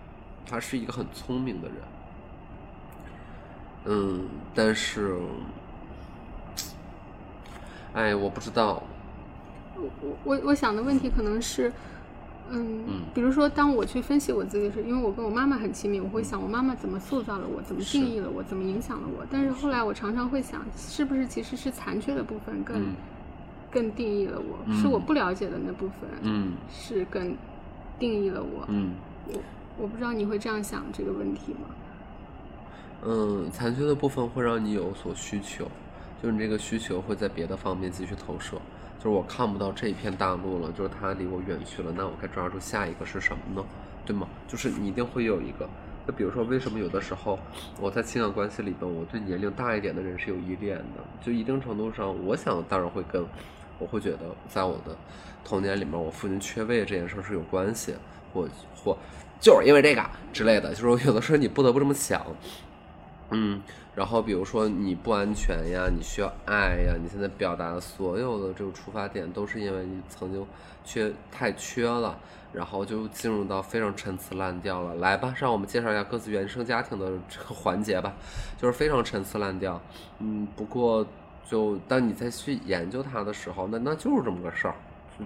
[0.46, 1.78] 他是一个很聪明的人，
[3.86, 5.18] 嗯，但是，
[7.94, 8.82] 哎，我不知道，
[9.76, 11.72] 我我我我想的问题可能是，
[12.52, 19.26] 嗯，嗯比如说当我去分析我自己时，因为我跟我妈妈很亲密，我会想我妈妈怎么塑造了我，怎么定义了我，怎么影响了我。
[19.30, 22.96] 但是后来我常常会想，是不是其实是残缺的部分更、嗯
[23.70, 27.36] 更定义了我，嗯是我不了解的那部分，嗯是更
[28.00, 28.66] 定义了我。
[28.70, 28.94] 嗯。
[29.28, 29.40] 我
[29.80, 31.68] 我不知道你会这样想这个问题吗？
[33.06, 35.66] 嗯，残缺的部分会让你有所需求，
[36.24, 38.58] 就是你这个需求会在别的方面继续投射。
[38.98, 43.66] 就是我看不到这一片大陆了，就是它离我远去了，那我该抓住下一个是什么呢？
[44.06, 44.28] 对吗？
[44.48, 45.68] 就是你一定会有一个。
[46.08, 47.38] 就比如说，为什么有的时候
[47.82, 51.04] 我在情感关系里边，我对年龄大一点的人是有依恋的？
[51.22, 53.26] 就一定程度上，我想当然会跟，
[53.78, 54.96] 我会觉得在我的
[55.44, 57.94] 童年里面，我父亲缺位这件事是有关系，
[58.34, 58.98] 或或
[59.40, 62.26] 就是因为这个之类的，就是有的时候你不得不这么想。
[63.30, 63.62] 嗯，
[63.94, 70.46] 然后比如说你不安全呀，你需要爱呀，你现在表达的所有的这个出发点都是因为你曾经
[70.86, 72.18] 缺太缺了，
[72.54, 74.96] 然后就进入到非常陈词滥调了。
[74.96, 78.14] 来吧，让我们介绍一下各自原生家庭的这个环节吧，
[78.58, 79.82] 就是非常陈词滥调。
[80.20, 81.06] 嗯，不过
[81.46, 84.76] 就当你再去研究它的时候，那那就是这么个事儿。
[85.20, 85.26] 就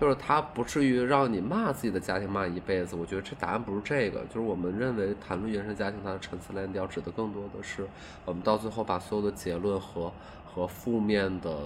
[0.00, 2.94] 就是他不至于让你骂自己的家庭骂一辈子。
[2.94, 7.86] 我觉得这答案不是这个，就是我们认为谈论原生家庭，它的陈词滥调指的更多的是
[8.24, 10.12] 我们到最后把所有的结论和
[10.46, 11.62] 和负面的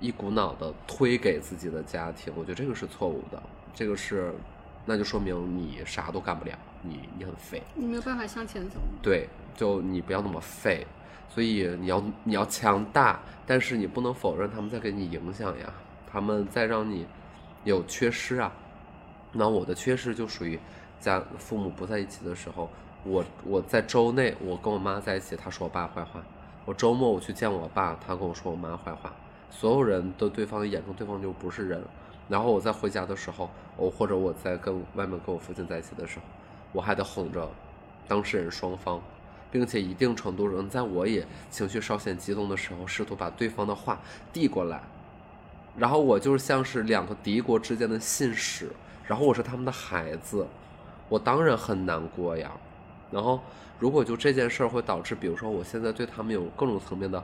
[0.00, 2.32] 一股脑的推给自己的家庭。
[2.36, 3.42] 我觉得这个是错误的，
[3.74, 4.32] 这个是
[4.84, 6.52] 那就说明你啥都干不了，
[6.82, 7.62] 你你很废。
[7.74, 8.80] 你没有办法向前走。
[9.00, 10.86] 对，就你不要那么废，
[11.28, 15.72] 所以你要你要强大，但是你不能否认他们在给你影响呀，
[16.10, 17.06] 他们在让你
[17.64, 18.52] 有缺失啊。
[19.32, 20.58] 那我的缺失就属于
[21.00, 22.68] 在父母不在一起的时候，
[23.04, 26.20] 我我在周内我跟我妈在一起，她说我爸坏话；
[26.64, 29.12] 我周末我去见我爸，他跟我说我妈坏话。
[29.50, 31.82] 所有人都对方的眼中，对方就不是人。
[32.28, 36.24] 然后我在回家的时候，我或者我在跟外面跟我父亲在一起的时候，
[36.72, 37.50] 我还得哄着
[38.06, 39.02] 当事人双方，
[39.50, 44.00] 并且一定程度上，在我也情绪稍显激动的时候，试图把对方的话
[44.32, 44.82] 递过来，
[45.76, 48.70] 然后我就是像是两个敌国之间的信使，
[49.06, 50.46] 然后我是他们的孩子，
[51.08, 52.50] 我当然很难过呀。
[53.10, 53.40] 然后
[53.78, 57.22] 如果就这件事儿会导致，比如说我现在对他们有各种层面的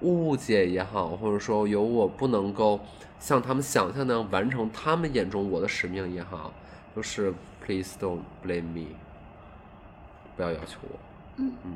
[0.00, 2.80] 误解也好，或者说有我不能够
[3.20, 6.52] 像他们想象那样完成他们眼中我的使命也好，
[6.96, 7.32] 就是
[7.64, 8.86] please don't blame me，
[10.36, 10.98] 不要要求我，
[11.36, 11.52] 嗯。
[11.64, 11.72] 嗯，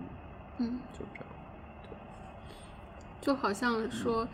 [0.59, 1.27] 嗯，就是这样。
[3.21, 4.27] 就好像说，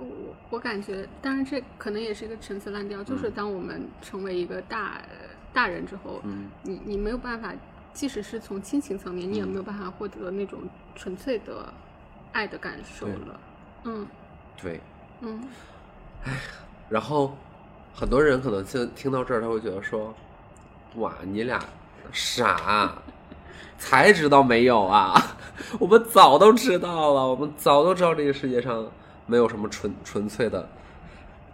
[0.00, 5.00] 我我感觉，当然这可能也是一个陈词滥调，就是当我们成为一个大
[5.52, 7.52] 大人之后，嗯你你没有办法，
[7.92, 10.60] 即使是从亲情层面，你也嗯没有办法获得那种
[10.94, 11.72] 纯粹的
[12.32, 13.40] 爱的感受了。
[13.84, 14.06] 嗯
[14.60, 14.80] 对，
[15.20, 15.42] 嗯
[16.24, 16.32] 哎
[16.88, 17.36] 然后
[17.94, 20.14] 很多人可能听听到这儿，他会觉得说
[20.96, 21.58] ：“哇，你俩
[22.12, 22.92] 傻，
[23.78, 25.14] 才知道没有啊？
[25.78, 28.86] 我们早都知道了，我们早都知道这个世界上
[29.26, 30.68] 没有什么纯纯粹的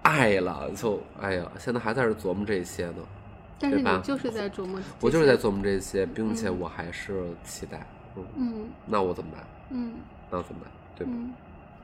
[0.02, 0.70] 爱了。
[0.74, 3.02] 就哎呀，现在还在这琢磨这些呢。
[3.58, 7.86] 但是对吧你就是在琢磨，我就是在琢磨这些，并且嗯我还是期待。
[8.14, 9.44] 嗯，嗯那我怎么办？
[9.70, 9.94] 嗯
[10.30, 10.70] 那我怎么办？
[10.96, 11.12] 对吧？
[11.14, 11.32] 嗯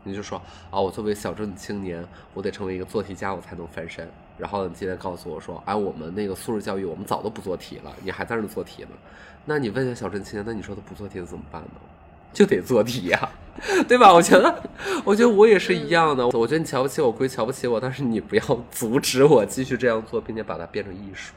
[0.05, 0.37] 你就说
[0.71, 2.05] 啊，我作为小镇青年，
[2.35, 4.11] 我得成为一个做题家，我才能翻身。
[4.37, 8.89] 然后你今天告诉我说，哎，我们那个素质教育，我们早都不做题了，你还在那做题呢。
[9.45, 11.81] 那你问一下小镇青年，那你说他不做题怎么办呢？
[12.33, 13.29] 就得做题呀、
[13.87, 14.13] 对吧？
[14.13, 14.63] 我觉得，
[15.05, 16.27] 我觉得我也是一样的。
[16.29, 21.35] 我觉得你瞧不起我归瞧不起我，但是你不要阻止我继续这样做，并且把它变成艺术。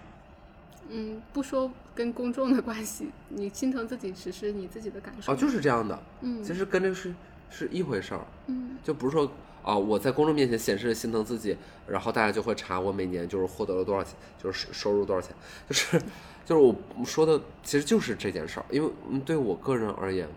[0.89, 5.33] 嗯，不说跟公众的关系，你心疼自己只是你自己的感受。
[5.33, 5.99] 哦，就是这样的。
[6.21, 7.13] 嗯其实跟这是
[7.49, 8.21] 是一回事儿。
[8.47, 9.29] 嗯就不是说
[9.63, 15.35] 啊、我在公众面前显示心疼自己，然后大家就会查我每年就是获得了多少钱，就是收收入多少钱，
[15.67, 15.99] 就是
[16.45, 20.29] 就是我说的其实就是这件事儿，因为嗯对我个人而言，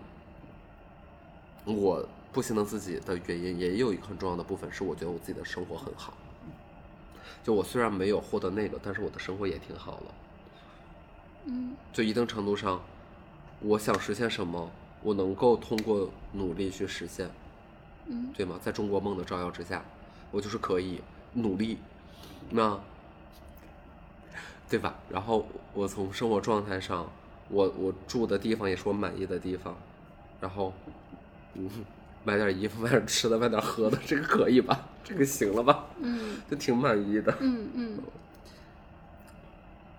[1.75, 6.13] 我不心疼自己的原因也有一个很重要的部分是我觉得我自己的生活很好，
[7.43, 10.13] 就我虽然没有获得那个，但是我的生活也挺好了。
[11.45, 12.81] 嗯就一定程度上，
[13.61, 14.69] 我想实现什么，
[15.01, 17.29] 我能够通过努力去实现，
[18.05, 18.59] 嗯对吗？
[18.61, 19.83] 在中国梦的照耀之下，
[20.31, 21.01] 我就是可以
[21.33, 21.77] 努力，
[22.51, 22.79] 那，
[24.69, 24.95] 对吧？
[25.09, 27.09] 然后我从生活状态上，
[27.49, 29.75] 我我住的地方也是我满意的地方，
[30.39, 30.73] 然后，
[31.55, 31.69] 嗯，
[32.23, 34.87] 买点衣服，买点吃的，买点喝的，这个可以吧？
[35.03, 35.87] 这个行了吧？
[36.01, 37.35] 嗯就挺满意的。
[37.39, 37.99] 嗯嗯。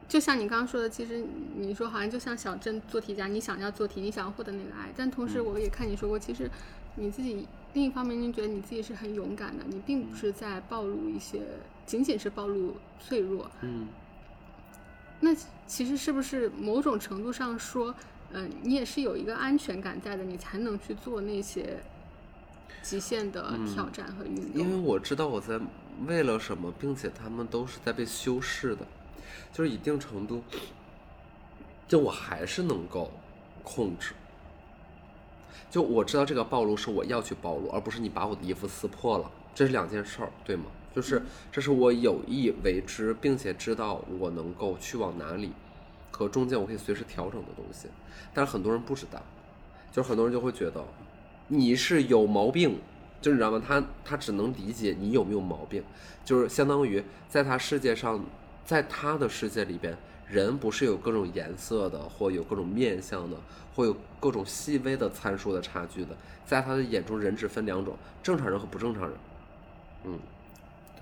[0.09, 1.25] 就像你刚刚说的，其实
[1.57, 6.51] 你说好像就像小镇做题家，你想要做题，你想要获得那个爱，但同时我也看你说过，其实
[6.97, 11.41] 你自己另一方面，你觉得你自己是很勇敢的，你并不是在暴露一些，
[11.87, 13.51] 仅仅是暴露脆弱。
[13.63, 13.87] 嗯
[15.23, 15.37] 那
[15.67, 17.95] 其实是不是某种程度上说，
[18.33, 21.79] 嗯、你也是有一个安全感在的，你才能去做那些
[22.83, 24.61] 极限的挑战和运动。
[24.61, 25.61] 因为我知道我在
[26.07, 28.87] 为了什么，并且他们都是在被修饰的，
[29.53, 30.43] 就是一定程度，
[31.89, 33.11] 就我还是能够
[33.63, 34.13] 控制。
[35.71, 40.65] 就我知道这个暴露是我要去暴露，而不是你把我的衣服撕破了，这是两件事儿，对吗？
[40.93, 41.23] 就是
[41.53, 45.53] 这是我有意为之，并且知道我能够去往哪里，
[46.21, 47.89] 和中间我可以随时调整的东西。
[48.35, 49.23] 但是很多人不知道，
[49.91, 50.85] 就是很多人就会觉得
[51.49, 52.79] 你是有毛病，
[53.23, 53.63] 就你知道吗？
[53.67, 55.83] 他他只能理解你有没有毛病，
[56.25, 58.23] 就是相当于在他世界上，
[58.67, 59.97] 在他的世界里边，
[60.29, 63.37] 人不是有各种颜色的，或有各种面相的，
[63.75, 66.15] 或有各种细微的参数的差距的，
[66.45, 69.17] 在他的眼中，人只分两种：正常人和不正常人。
[70.05, 70.19] 嗯，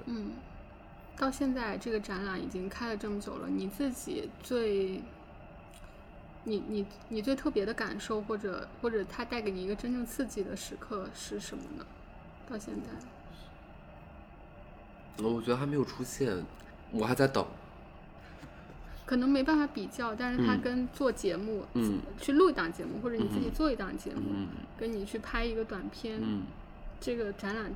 [0.07, 0.31] 嗯，
[1.19, 5.03] 到现在这个展览已经开了这么久了，你自己最，
[6.45, 11.85] 你你你最特别的感受，或者或者它带给你一个真正刺激的时刻是什么呢？
[12.49, 12.89] 到现在，
[15.19, 16.45] 嗯我觉得还没有出现，
[16.93, 17.45] 我还在等。
[19.05, 20.61] 可能没办法比较，但是它嗯。
[20.61, 21.99] 跟做节目，嗯。
[22.21, 23.53] 去录一档节目，或者你自己嗯。
[23.53, 24.47] 做一档节目，嗯。
[24.79, 26.43] 跟你去拍一个短片，嗯，
[27.01, 27.75] 这个展览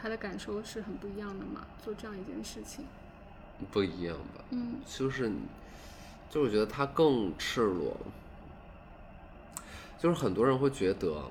[0.00, 1.66] 它的感受是很不一样的嘛？
[1.84, 2.84] 做这样一件事情，
[3.72, 4.44] 不一样吧？
[4.50, 5.30] 嗯就是，
[6.30, 7.96] 就是我觉得他更赤裸。
[9.98, 11.24] 就是很多人会觉得，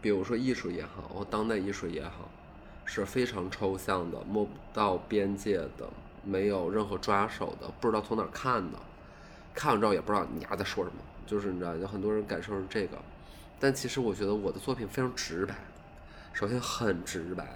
[0.00, 2.30] 比如说艺术也好，或当代艺术也好，
[2.86, 5.90] 是非常抽象的，摸不到边界的，
[6.24, 8.78] 没有任何抓手的，不知道从哪儿看的，
[9.52, 12.96] 看完之后也不知道你丫在说什么，就是你知道，有很多人感受是这个。
[13.60, 15.54] 但其实我觉得我的作品非常直白，
[16.32, 17.46] 首先很直白，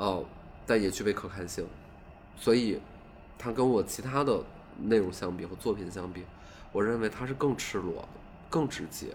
[0.00, 0.24] 哦，
[0.66, 1.66] 但也具备可看性，
[2.34, 2.80] 所以
[3.38, 4.42] 它跟我其他的
[4.78, 6.24] 内容相比和作品相比，
[6.72, 8.08] 我认为它是更赤裸的、
[8.48, 9.08] 更直接，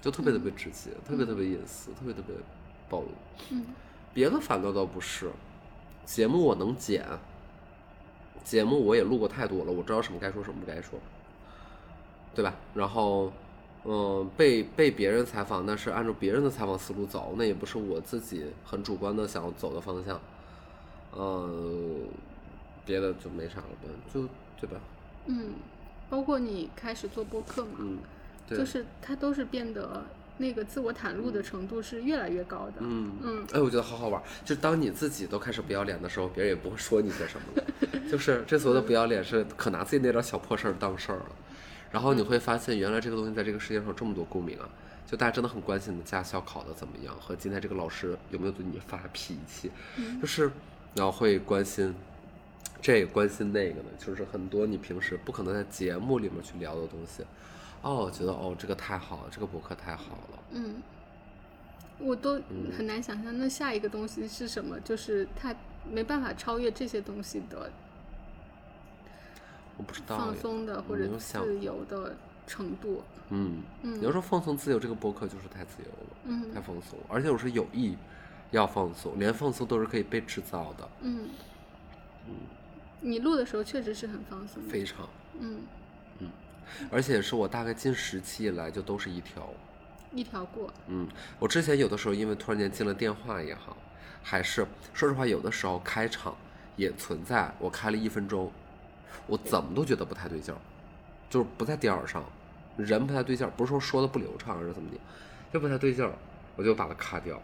[0.00, 2.36] 就特别特别直接，特别特别隐私，特别特别
[2.88, 3.08] 暴露。
[3.50, 3.66] 嗯
[4.12, 5.28] 别的反倒倒不是，
[6.06, 7.04] 节目我能剪，
[8.44, 11.00] 节目我也录过太多了，我知道什么该说，什么不该说，
[12.32, 12.54] 对吧？
[12.74, 13.32] 然后，
[13.86, 20.20] 嗯，被被别人采访，那是按照别人的采访思路走，那也不是我自己很主观的想要走的方向，
[21.16, 22.08] 嗯，
[22.86, 24.26] 别的就没啥了呗，就
[24.60, 24.80] 对吧？
[25.26, 25.52] 嗯，
[26.08, 27.98] 包括你开始做播客嘛，嗯，
[28.48, 30.02] 对，就是它都是变得
[30.38, 32.74] 那个自我袒露的程度是越来越高的。
[32.80, 34.24] 嗯嗯哎，我觉得好好玩儿。
[34.44, 38.00] 就当你自己都开始不要脸的时候，别人也不会说你些什么了。
[38.10, 41.26] 就是这所谓的不要脸，是可拿自己那点小破事儿当事儿了。
[41.94, 44.68] 然后你会发现，原来这个东西在这个世界上有这么多共鸣啊！
[45.06, 49.70] 就大家真的很关心你的驾校考的怎么样，和今天这个老师有没有对你发脾气，
[50.20, 50.50] 就是
[50.92, 51.94] 然后会关心
[52.82, 57.22] 这个关心那个的，就是很多你平时不可能在节目里面去聊的东西。
[57.80, 60.38] 哦，我觉得哦这个太好了，这个博客太好了。
[60.50, 60.82] 嗯，
[62.00, 62.40] 我都
[62.76, 65.54] 很难想象那下一个东西是什么，就是它
[65.88, 67.70] 没办法超越这些东西的
[69.76, 72.16] 我不知道放松的或者自由的
[72.46, 73.02] 程度。
[73.30, 77.96] 嗯，嗯你要说放松自由，这个播客就是太自由了，嗯太放松，而且我是有意
[78.50, 81.28] 要放松，连放松都是可以被制造的，嗯，
[82.28, 82.34] 嗯
[83.00, 84.62] 你录的时候确实是很放松。
[84.64, 85.08] 非常，
[85.40, 85.62] 嗯
[86.18, 86.28] 嗯，
[86.90, 89.48] 而且是我大概近十期以来就都是一条，
[90.12, 90.70] 一条过。
[90.88, 91.08] 嗯，
[91.38, 93.76] 我之前有的时候因为突然间进了电话也好，
[94.22, 96.36] 还是说实话，有的时候开场
[96.76, 98.52] 也存在，我开了一分钟，
[99.26, 100.58] 我怎么都觉得不太对劲儿，
[101.30, 102.24] 就是不在点儿上，
[102.76, 104.96] 人不太对劲儿，不是说说的不流畅，还是怎么的，
[105.52, 106.12] 就不太对劲儿，
[106.56, 107.40] 我就把它卡掉，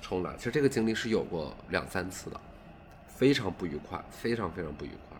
[0.00, 0.34] 重来。
[0.36, 2.40] 其实这个经历是有过两三次的，
[3.08, 5.18] 非常不愉快，非常非常不愉快。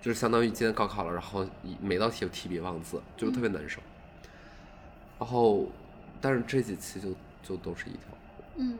[0.00, 1.44] 就是相当于今天高考了，然后
[1.80, 3.80] 每道题有提笔忘字，就是特别难受。
[5.18, 5.66] 然后，
[6.20, 7.08] 但是这几期就
[7.42, 8.00] 就都是一条，
[8.56, 8.78] 嗯，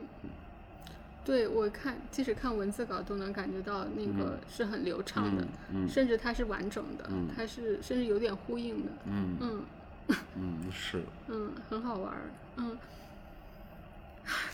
[1.29, 8.91] 对我看，即使看文字稿都能感觉到那个是很流畅的，嗯甚至它是完整的，嗯它是甚至有点呼应的。
[9.05, 9.63] 嗯嗯
[10.35, 12.31] 嗯 是，嗯，很好玩儿。
[12.57, 12.75] 嗯，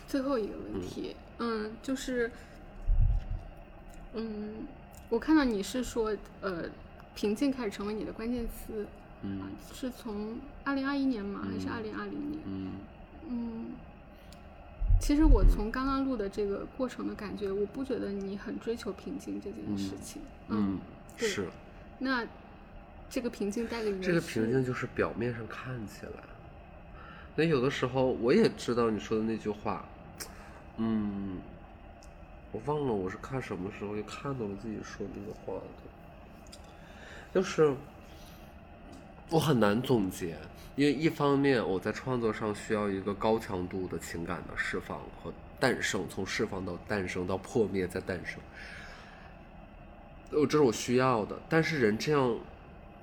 [0.06, 2.30] 最后一个问题，嗯，就是，
[4.14, 4.68] 嗯，
[5.08, 6.66] 我看到你是说，呃，
[7.16, 8.86] 平静开始成为你的关键词，
[9.22, 9.40] 嗯
[9.74, 11.48] 是从二零二一年吗？
[11.50, 12.44] 还是二零二零年？
[12.46, 12.72] 嗯
[13.30, 13.66] 嗯，
[15.00, 20.22] 其实我从刚刚录的这个过程的感觉，我不觉得你很追求平静这件事情。
[20.50, 20.80] 嗯
[21.18, 21.48] 对是。
[22.00, 22.26] 那
[23.10, 26.24] 这个平静带给你的这个平静就是表面上看起来，
[27.36, 29.86] 那有的时候我也知道你说的那句话，
[30.78, 31.38] 嗯，
[32.52, 36.60] 我忘了我是看什么时候又看到了自己说那个话的，
[37.34, 37.74] 就是
[39.30, 40.38] 我很难总结，
[40.76, 48.40] 因为一方面我在创作上需要一个高强度的情感的释放和诞生，从释放到诞生到破灭再诞生，
[50.30, 52.38] 呃，这是我需要的，但是人这样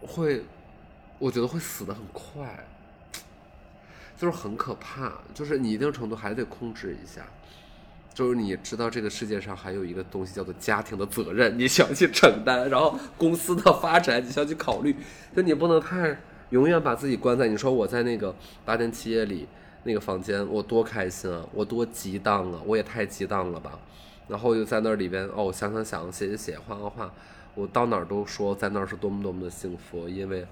[0.00, 0.44] 会，
[1.18, 2.64] 我觉得会死的很快，
[4.16, 7.26] 就是很可怕，就是你一定程度还得控制一下。
[8.14, 14.94] 就是你知道这个世界上还有一个东西叫做家庭的责任，你需要去承担，然后公司的发展你需要去考虑，
[15.34, 16.18] 就你不能太
[16.50, 18.34] 永远把自己关在你说我在那个
[18.64, 19.48] 八天七夜里
[19.84, 23.78] 那个房间，我多开心啊，我多激荡啊，我也太激荡了吧，
[24.28, 27.12] 然后又在那里边哦想想想写写写画画画，
[27.54, 30.46] 我到哪儿都说在那儿是多么多么的幸福，因为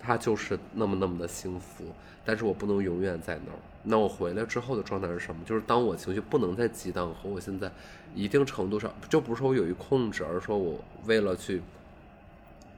[0.00, 1.84] 他就是那么那么的幸福，
[2.24, 3.58] 但是我不能永远在那儿。
[3.82, 5.42] 那我回来之后的状态是什么？
[5.44, 7.70] 就是当我情绪不能再激荡和我现在
[8.14, 11.62] 一定程度上，就不是说我有意控制，而是说我为了去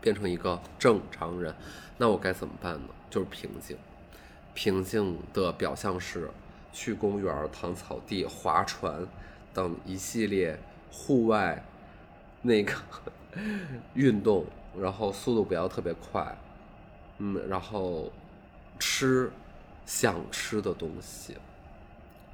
[0.00, 1.54] 变成一个正常人，
[1.98, 2.88] 那我该怎么办呢？
[3.08, 3.76] 就是平静。
[4.52, 6.28] 平静的表象是
[6.72, 9.06] 去公园、躺草地、划船
[9.54, 10.58] 等一系列
[10.92, 11.64] 户外
[12.42, 12.72] 那个
[13.94, 14.44] 运动，
[14.78, 16.36] 然后速度不要特别快，
[17.22, 18.10] 嗯，然后
[18.78, 19.30] 吃
[19.84, 21.36] 想吃的东西，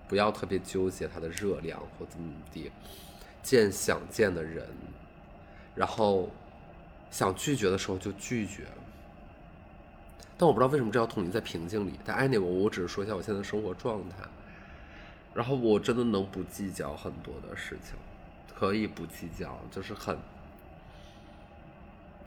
[0.08, 2.70] 不要特别纠结它的热量或怎么怎么地，
[3.42, 4.64] 见想见的人，
[5.74, 6.30] 然后
[7.10, 8.64] 想拒绝的时候就拒绝。
[10.38, 11.98] 但我不知道为什么这要统一在平静里。
[12.04, 14.16] 但爱那我，我只是说一下我现在的生活状态。
[15.34, 17.94] 然后我真的能不计较很多的事情，
[18.54, 20.16] 可以不计较，就是很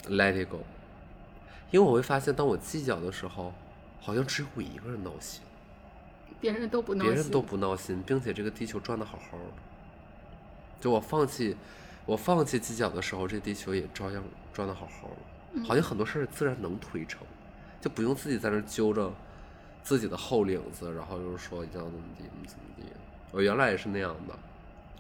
[0.08, 0.60] let it go。
[1.72, 3.54] 因为我会发现，当我计较的时候，
[4.02, 5.42] 好像只有我一个人闹心，
[6.40, 9.44] 别人都不闹心，别人都不闹心，并且这个地球转的好好的。
[10.80, 11.56] 就我放弃，
[12.06, 15.64] 我放弃计较的时候，这地球也照样转的好好的。
[15.64, 17.22] 好像很多事儿自然能推成，
[17.82, 19.12] 就不用自己在那揪着
[19.84, 22.84] 自己的后领子，然后就是说要怎么地怎么地。
[23.32, 24.34] 我原来也是那样的，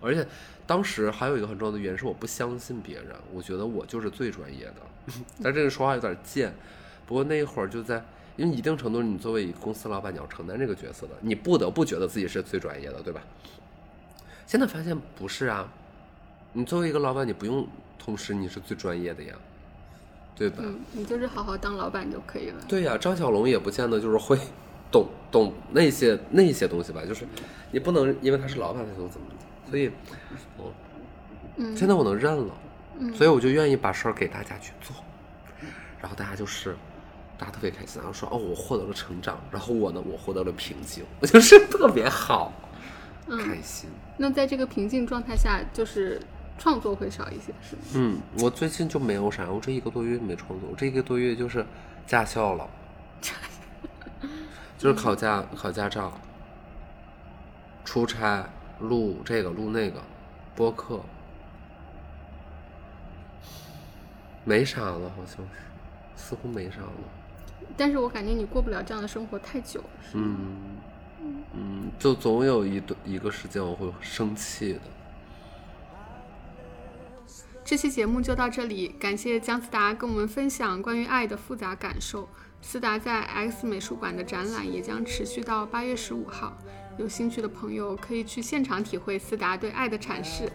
[0.01, 0.25] 而且
[0.65, 5.13] 当时还有一个很重要的原因是我不相信别人，我觉得我就是最专业的。
[5.43, 6.53] 但这个说话有点贱，
[7.05, 8.03] 不过那一会儿就在，
[8.37, 13.21] 因为一定程度你作为一个公司老板，你要承担这个角色的，你不得不觉得自己是最专业的，对吧？
[14.45, 15.71] 现在发现不是啊，
[16.53, 19.33] 你作为一个老板，你不用同时你是最专业的呀，
[20.35, 20.57] 对吧？
[20.59, 22.61] 嗯，你就是好好当老板就可以了。
[22.67, 24.37] 对呀、张小龙也不见得就是会
[24.91, 27.25] 懂懂那些那些东西吧，就是
[27.71, 29.35] 你不能因为他是老板他就怎么的，
[29.69, 29.91] 所以，
[30.57, 30.73] 我
[31.57, 32.53] 嗯现在我能认了，
[32.99, 34.95] 嗯所以我就愿意把事儿给大家去做，
[36.01, 36.75] 然后大家就是。
[37.37, 42.51] 大家特别开心，然后说哦，我获得了成长，然后我呢，我获得了平静，我就是特别好，
[43.29, 43.89] 开心。
[44.17, 46.21] 那在这个平静状态下，就是
[46.57, 47.81] 创作会少一些，是吗？
[47.93, 51.65] 嗯，我最近就没有啥，我这一个多月没创作，我这一个多月就是
[52.05, 52.69] 驾校了，
[54.77, 56.11] 就是考驾考驾照，
[57.85, 58.49] 出差
[58.79, 60.01] 录这个录那个，
[60.55, 61.01] 播客，
[64.43, 65.51] 没啥了，好像是，
[66.15, 66.91] 似乎没啥了。
[67.77, 69.83] 但是我感觉你过不了这样的生活太久？
[70.13, 70.77] 嗯
[71.53, 74.81] 嗯，就总有一段一个时间我会生气的。
[77.63, 82.27] 这期节目就到这里，感谢姜思达跟我们分享关于爱的复杂感受。
[82.61, 86.57] 思达在 X 美术馆的展览也将持续到八月十五号，
[86.99, 90.51] 有兴趣的朋友可以去现场体会思达对爱的阐释。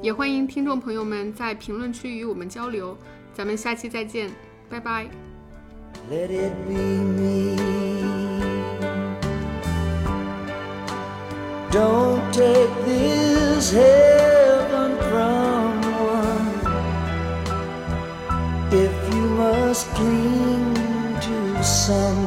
[0.00, 2.96] 也欢迎听众朋友们在评论区与我们交流。
[3.34, 4.30] 咱们下期再见，
[4.68, 5.06] 拜拜。
[6.08, 7.56] Let it be me.
[11.72, 16.50] Don't take this heaven from one.
[18.70, 20.74] If you must cling
[21.20, 22.19] to some.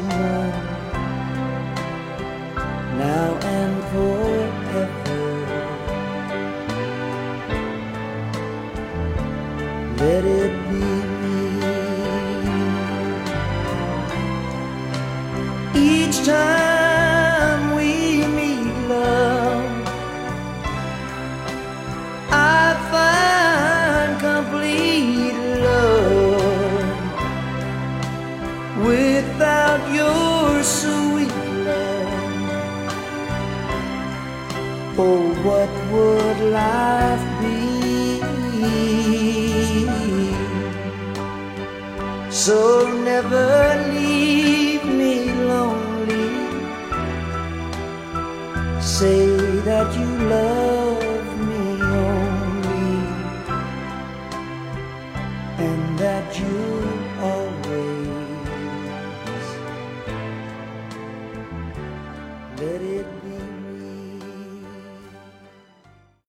[43.21, 43.82] Never